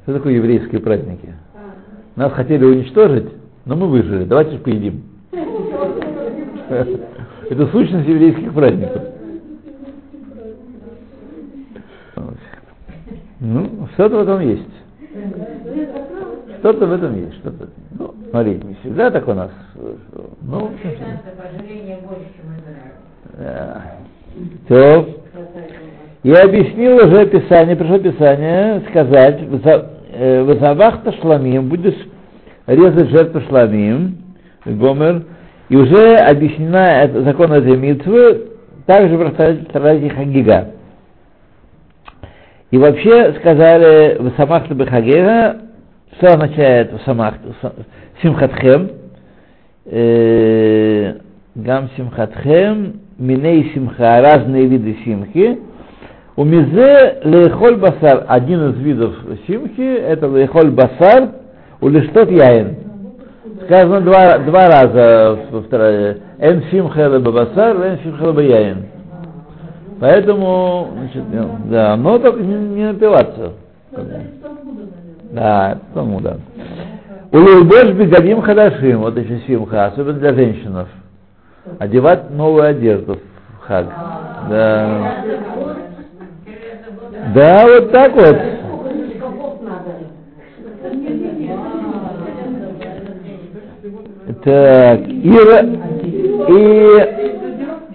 [0.02, 1.34] Что такое еврейские праздники?
[2.16, 3.28] Нас хотели уничтожить,
[3.64, 4.24] но мы выжили.
[4.24, 5.02] Давайте же поедим.
[7.50, 9.02] Это сущность еврейских праздников.
[13.40, 14.68] Ну, что-то в этом есть.
[16.58, 17.34] Что-то в этом есть.
[17.38, 17.68] Что-то.
[17.98, 19.50] Ну, смотрите, не всегда так у нас.
[20.42, 20.70] Ну.
[24.66, 25.16] Все.
[26.22, 31.96] Я объяснил уже Писание, пришло Писание сказать, Вазавахта шламим, будешь
[32.66, 34.18] резать жертву шламим,
[34.66, 35.24] Гомер,
[35.70, 38.48] и уже объяснена закон этой митвы,
[38.84, 40.72] также в Рафтаразе Хагига.
[42.70, 45.56] И вообще сказали в Самахта Бехагега,
[46.18, 47.72] что означает в Самахта,
[48.20, 48.90] Симхатхем,
[49.86, 51.14] э,
[51.54, 55.69] Гам Симхатхем, Миней Симха, разные виды Симхи,
[56.40, 59.12] у Мизе Лехоль Басар, один из видов
[59.46, 61.32] Симхи, это Лехоль Басар,
[61.82, 62.76] у Лиштот Яин.
[63.64, 66.16] Сказано два, два раза во второй.
[66.38, 68.86] Эн Симха Басар, Эн Симха Яин.
[70.00, 73.52] Поэтому, значит, ну, да, но только не, не напиваться.
[75.32, 76.38] Да, это тому, да.
[77.32, 80.86] У Лейбош Бегадим Хадашим, вот еще Симха, особенно для женщин.
[81.78, 83.18] Одевать новую одежду
[83.58, 83.84] в хаг.
[84.48, 85.16] Да.
[87.34, 88.36] Да, вот так вот.
[94.42, 95.36] Так, и,
[96.48, 97.20] и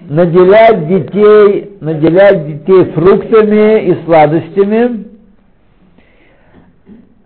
[0.08, 5.06] наделять детей, наделять детей фруктами и сладостями,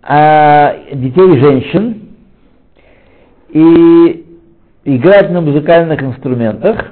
[0.01, 2.09] а детей женщин,
[3.49, 4.25] и
[4.85, 6.87] играть на музыкальных инструментах,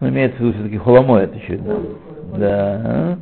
[0.00, 1.76] ну, имеется в виду все-таки холомо это да,
[2.36, 3.18] да,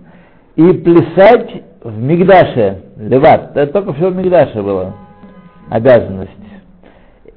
[0.59, 4.93] и плясать в Мигдаше, леват, это только все в Мигдаше было,
[5.71, 6.33] обязанность.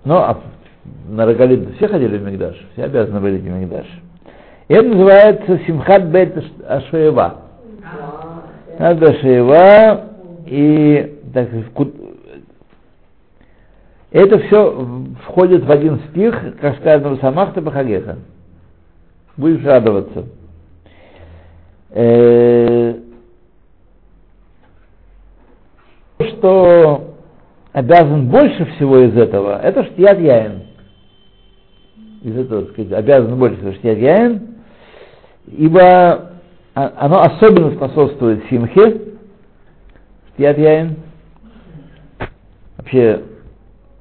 [0.03, 0.39] Ну, а
[1.07, 3.85] на Рогалит все ходили в Мигдаш, все обязаны были в Мигдаш.
[4.69, 7.41] И это называется Симхат Бет Ашеева.
[8.79, 10.01] Надо Ашеева
[10.47, 11.49] и так,
[14.09, 18.17] это все входит в один стих, как сказано в Самахта Бахагеха.
[19.37, 20.25] Будешь радоваться.
[21.91, 22.95] Э,
[26.23, 27.15] что
[27.73, 30.63] обязан больше всего из этого, это штият яин.
[32.23, 34.41] Из этого, так сказать, обязан больше всего штият яин,
[35.47, 36.31] ибо
[36.73, 39.01] оно особенно способствует симхе,
[40.33, 40.95] штият яин.
[42.77, 43.21] Вообще,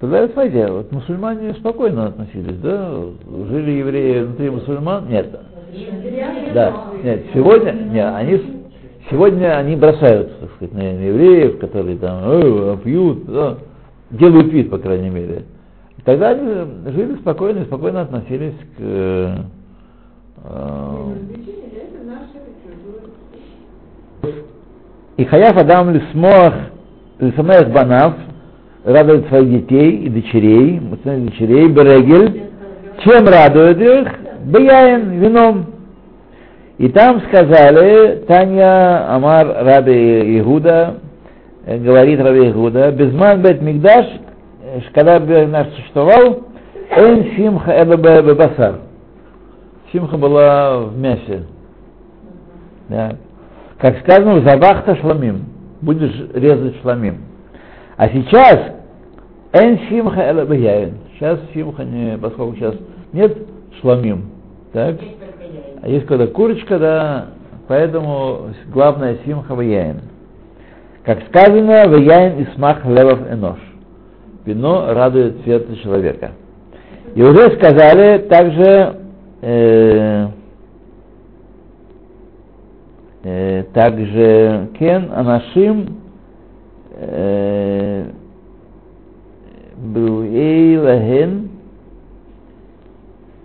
[0.01, 2.93] тогда, смотрите, вот мусульмане спокойно относились, да,
[3.51, 5.29] жили евреи внутри мусульман, нет.
[6.55, 8.59] Да, нет, сегодня, нет, они
[9.09, 13.57] Сегодня они бросаются, так сказать, на евреев, которые там э, пьют, да,
[14.11, 15.44] делают вид, по крайней мере.
[16.05, 19.36] Тогда они жили спокойно и спокойно относились к э,
[20.44, 21.14] э,
[25.16, 26.55] и хаяф Адам лисмох
[27.18, 28.14] лисамех банав
[28.84, 32.51] радует своих детей и дочерей, дочерей, берегель,
[33.05, 34.09] чем радует их?
[34.44, 35.66] Бияин, вином.
[36.81, 40.95] И там сказали, Таня Амар Раби Игуда,
[41.66, 44.07] э, говорит Раби Игуда, Безман Бет Мигдаш,
[44.62, 46.39] э, когда наш существовал,
[46.97, 48.76] Эн Симха Эбе Басар.
[49.93, 51.43] Симха была в мясе.
[52.89, 53.11] Да.
[53.78, 55.51] Как сказано, Забахта шламим.
[55.83, 57.18] Будешь резать шламим.
[57.99, 58.59] А сейчас
[59.53, 62.74] Эн Симха Эбе Сейчас Симха не, поскольку сейчас
[63.12, 63.37] нет
[63.83, 64.31] шламим.
[64.72, 64.97] Так?
[65.83, 67.26] А есть когда курочка, да,
[67.68, 70.01] поэтому главное симха ваяин.
[71.05, 73.59] Как сказано, ваяин и смах левов энош.
[74.45, 76.33] Вино радует сердце человека.
[77.14, 78.97] И уже сказали также
[79.41, 80.28] э,
[83.24, 85.97] э, также кен анашим
[86.93, 88.05] э,
[89.76, 91.51] бруэй лахен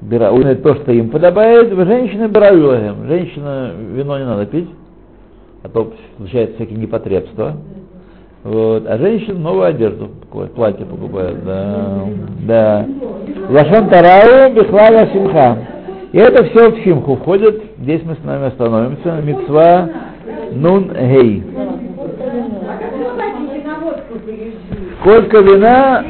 [0.06, 3.08] Берауин то, что им подобает, женщины берауилаем.
[3.08, 4.70] Женщина вино не надо пить,
[5.64, 7.58] а то случается всякие непотребства.
[8.44, 8.86] Вот.
[8.88, 11.44] А женщина новую одежду покупает, платье покупает.
[11.44, 12.06] Да.
[12.48, 12.86] да.
[13.50, 15.58] Лашон Тарау Бихлава Симха.
[16.12, 17.64] И это все в Симху входит.
[17.80, 19.22] Здесь мы с нами остановимся.
[19.24, 19.90] Мицва
[20.54, 21.44] Нун Гей.
[25.02, 26.06] Сколько вина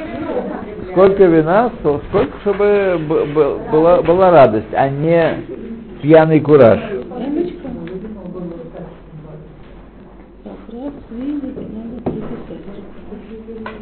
[0.95, 2.97] сколько вина, сколько, чтобы
[3.69, 5.43] была, была радость, а не
[6.01, 6.79] пьяный кураж.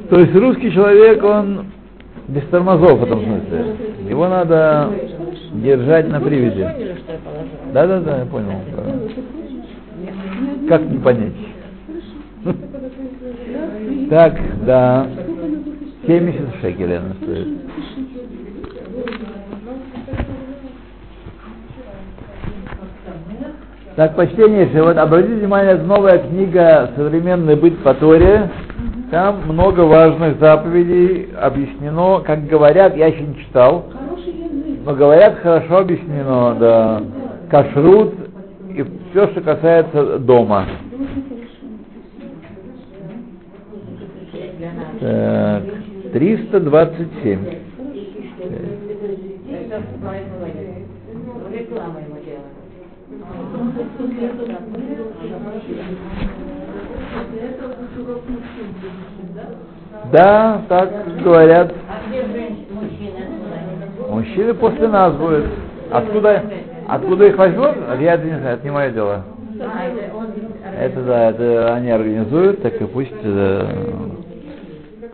[0.10, 1.68] То есть русский человек, он
[2.30, 3.76] без тормозов в этом смысле.
[4.10, 4.90] Его надо
[5.54, 6.68] держать на привязи.
[7.74, 8.60] Да, да, да, я понял.
[10.68, 11.34] Как не понять?
[14.10, 15.08] Так, да.
[16.06, 17.48] 70 шекелей она стоит.
[23.96, 28.50] Так, почтеннейшие, вот обратите внимание, новая книга «Современный быт по Торе».
[29.12, 33.86] Там много важных заповедей объяснено, как говорят, я еще не читал,
[34.84, 37.04] но говорят, хорошо объяснено, да,
[37.52, 38.16] кашрут
[38.70, 40.66] и все, что касается дома.
[45.00, 45.73] Так.
[46.14, 47.40] 327.
[60.12, 61.74] Да, так говорят.
[64.10, 65.46] Мужчины после нас будут.
[65.90, 66.44] Откуда,
[66.88, 67.72] откуда их возьмут?
[68.00, 69.24] Я не знаю, это не мое дело.
[70.80, 73.66] Это да, это они организуют, так и пусть, э,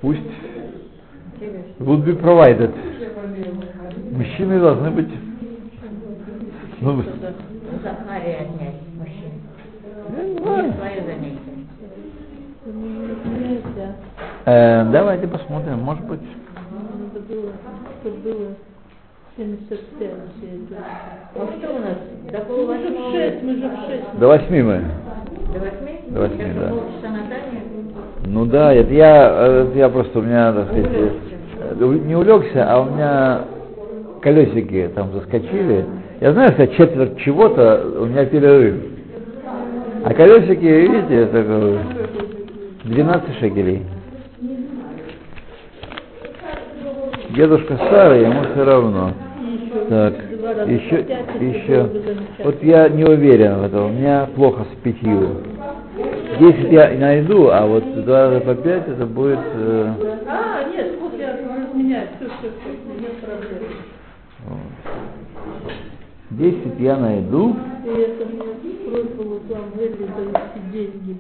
[0.02, 0.49] пусть
[1.80, 2.74] would be provided.
[4.12, 5.10] Мужчины должны быть...
[6.82, 7.04] Ну,
[7.84, 9.32] Захария отнять мужчин.
[14.46, 16.20] Э, давайте посмотрим, может быть.
[16.22, 17.52] Надо было,
[18.02, 18.48] чтобы было
[19.38, 20.84] 75 все это.
[21.36, 21.98] А что у нас?
[22.32, 23.12] До полвосьмого?
[23.12, 24.20] 6, мы же в 6.
[24.20, 24.84] До восьми мы.
[25.54, 26.00] До восьми?
[26.10, 26.74] До восьми, да.
[28.26, 31.29] Ну да, это я, э, это я просто у меня, так сказать,
[31.76, 33.42] не улегся, а у меня
[34.22, 35.86] колесики там заскочили.
[36.22, 38.76] Я знаю, что четверть чего-то, у меня перерыв.
[40.04, 41.78] А колесики, видите, это э,
[42.86, 43.84] 12 шекелей.
[47.36, 49.12] Дедушка старый, ему все равно.
[49.90, 50.14] Так,
[50.68, 51.06] еще,
[51.40, 51.90] еще.
[52.44, 55.30] Вот я не уверен в этом, у меня плохо с пятью.
[56.40, 59.40] Десять я найду, а вот два раза по пять это будет...
[59.56, 59.94] э,
[60.28, 61.38] А, нет, вот я
[61.80, 62.52] разменяю, все, все,
[63.02, 63.64] нет проблем.
[66.32, 67.56] Десять я найду.
[67.86, 68.44] И это мне
[68.86, 71.18] просьба в эти завести деньги.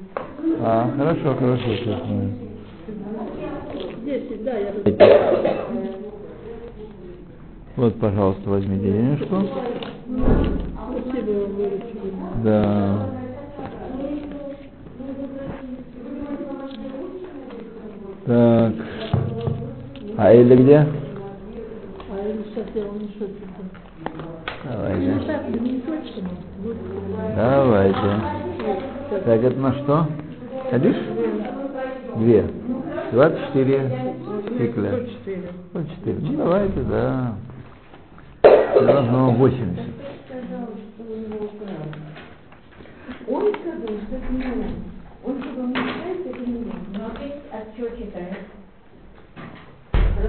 [0.61, 2.31] А, хорошо, хорошо, сейчас мы...
[4.05, 4.73] 10, да, я.
[7.75, 9.35] Вот, пожалуйста, возьмите денежку.
[10.91, 12.13] Спасибо вам выручили.
[12.43, 13.09] Да.
[18.25, 18.88] Так.
[20.21, 20.85] А Эля где?
[24.65, 25.13] Давайте.
[27.37, 28.09] Давайте.
[29.23, 30.07] Так, это на что?
[30.73, 30.97] Видишь?
[32.17, 32.45] Две.
[33.13, 33.91] 24
[34.55, 34.91] стекля.
[34.91, 35.41] 104.
[35.71, 36.17] 44.
[36.19, 37.35] Ну давайте, да.
[38.41, 39.79] Все равно 80.
[43.25, 44.63] Он сказал, что это не он.
[45.23, 46.63] Он сказал, считается, это не он.
[46.91, 48.59] Ну, а ты от чего читаешь?
[50.19, 50.28] Где у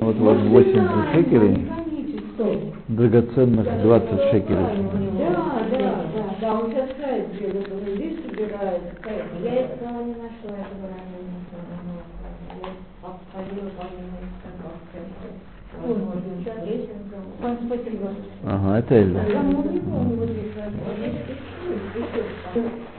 [0.00, 1.68] Вот у вас 80 шекелей,
[2.88, 4.66] драгоценных 20 шекелей.
[5.18, 5.30] Да,
[5.70, 8.82] да, да, да, он сейчас кайф делает, он здесь собирает.
[9.42, 11.28] Я этого не нашла, этого ранее.
[12.62, 12.68] Я
[13.02, 14.24] повторила, по-моему.
[18.46, 19.20] Ага, это Эльда.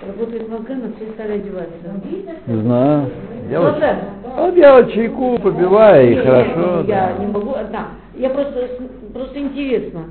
[0.08, 2.02] Работает Афганах, все стали одеваться.
[2.48, 3.10] Не знаю.
[3.50, 4.00] Я вот, Процент.
[4.38, 6.84] вот я вот чайку попиваю, и Не, хорошо.
[6.88, 7.24] Я да.
[7.24, 7.88] не могу, да.
[8.16, 8.68] Я просто,
[9.14, 10.02] просто интересно.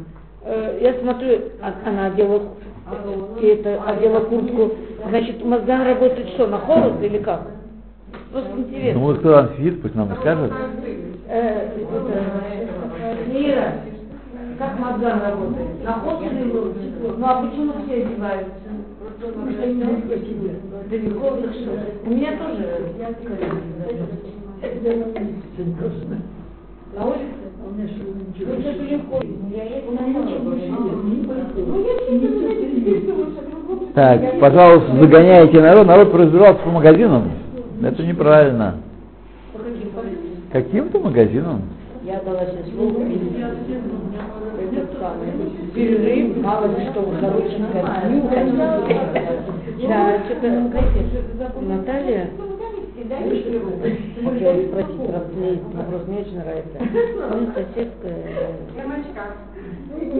[0.45, 2.43] Э, Я смотрю, а- она одела,
[3.41, 4.73] и это, одела куртку.
[5.09, 7.43] Значит, у Мазган работает что, на холод или как?
[8.33, 9.01] Просто Ну интересно.
[9.01, 10.53] вот кто там сидит, пусть нам скажет.
[11.29, 13.73] Э, это, Мира,
[14.59, 15.85] как Мазган работает?
[15.85, 16.53] На холод или?
[17.17, 18.64] Ну а почему все одеваются?
[20.91, 21.39] Далеко?
[22.05, 22.65] У меня тоже.
[26.95, 27.45] На улице?
[27.65, 28.75] Ну, это.
[29.51, 30.01] Я еду на
[33.95, 37.31] Так, пожалуйста, загоняйте народ, народ разбирался по магазинам.
[37.83, 38.75] Это неправильно.
[40.53, 41.63] Каким-то магазинам?
[42.05, 43.01] Я дала сейчас слово
[44.77, 45.29] этот самый
[45.75, 47.85] перерыв, мало ли что нюхать.
[49.89, 50.49] Да, что-то
[51.61, 52.31] Наталья,
[54.25, 56.79] хотела спросить, раз мне этот вопрос не очень нравится.
[56.81, 58.09] Ну, соседка.
[58.09, 58.13] э,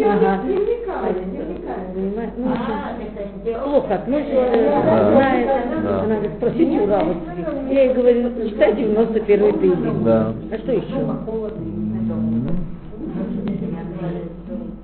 [0.05, 0.41] Ага.
[2.37, 2.51] Ну,
[3.65, 4.35] Плохо относится,
[5.13, 5.49] знает.
[5.85, 7.15] Она говорит, спросите у Равы.
[7.71, 9.79] Я ей говорю, читай 91 тысяч.
[10.53, 10.95] А что еще?
[10.95, 12.49] М.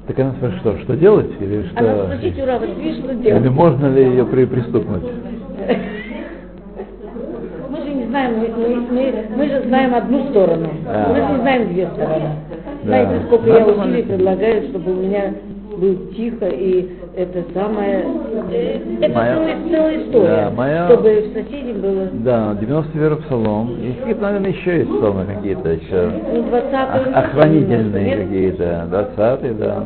[0.07, 1.31] Так она спрашивает, что, что делать?
[1.41, 1.79] Или что?
[1.79, 3.51] Она спросите у Равы, видишь, что Или делать?
[3.51, 5.03] можно ли ее при, пристукнуть?
[7.71, 10.69] Мы же не знаем, мы, мы, мы, же знаем одну сторону.
[10.85, 11.07] Да.
[11.09, 12.25] Мы же не знаем две стороны.
[12.25, 12.71] Да.
[12.85, 15.35] Знаете, сколько я усилий предлагаю, чтобы у меня
[15.77, 18.05] было тихо и это самое...
[18.51, 20.27] э, Это Моя- целая, целая история.
[20.27, 22.09] Да, моя- Чтобы в соседей было...
[22.13, 23.71] Да, 91 псалом.
[23.81, 26.11] И наверное, еще есть псалмы какие-то еще.
[26.35, 29.83] Ну, 20 Ох- охранительные какие-то, 20 да.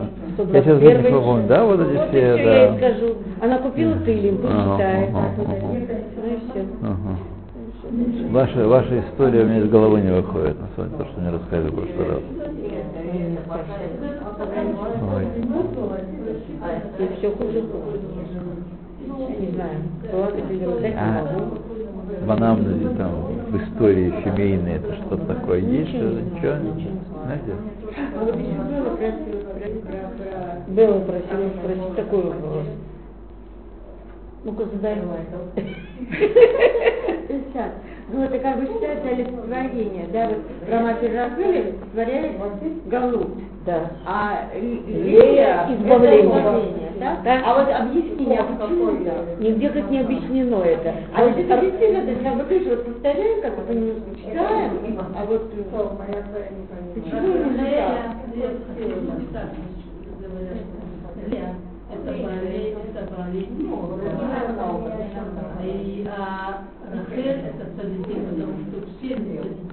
[0.52, 1.22] Я сейчас не 121.
[1.22, 2.76] помню, да, вот эти Вот и все, всё, я да.
[2.76, 3.14] скажу.
[3.40, 5.08] Она купила тылим, пусть Ага, читает.
[5.10, 5.56] ага, ага.
[5.62, 6.64] Ну и все.
[6.82, 7.18] Ага.
[8.32, 11.30] Ваша, ваша история у меня из головы не выходит, на самом деле, то, что мне
[11.30, 12.20] рассказывали в прошлый раз.
[16.98, 18.00] И все хуже хуже.
[19.40, 19.78] Не знаю.
[20.10, 21.56] Плакать или рыдать не А, могу.
[22.24, 23.10] в анамнезе, там,
[23.50, 25.90] в истории семейной, это что-то такое есть?
[25.90, 26.92] Что, ничего?
[27.24, 27.52] Знаете?
[30.68, 32.66] Белла просила спросить такой вопрос.
[34.44, 34.98] Ну-ка, задай.
[37.28, 37.70] Сейчас.
[38.12, 40.38] Ну, это как бы считается олицетворение, да, вот
[40.70, 42.32] Рамафи Рахели олицетворяет
[42.86, 43.28] Галут,
[43.64, 43.90] Да.
[44.06, 46.30] а Лея избавление.
[46.30, 47.16] это да?
[47.24, 47.42] Да.
[47.44, 49.40] А вот объяснение, а почему так?
[49.40, 50.94] Нигде как не объяснено это.
[51.14, 53.62] А ведь это действительно, то есть, бы, видишь, вот повторяем, как бы
[54.18, 55.50] читаем, а вот
[56.94, 57.66] почему именно
[59.32, 59.48] так?
[62.04, 62.28] 对吧？
[62.44, 65.24] 这个道理，我们一般都讲。
[65.58, 65.60] 哎
[66.04, 66.12] 呀，
[66.92, 68.40] 那现在这个社会当中，
[68.70, 69.63] 多少年了？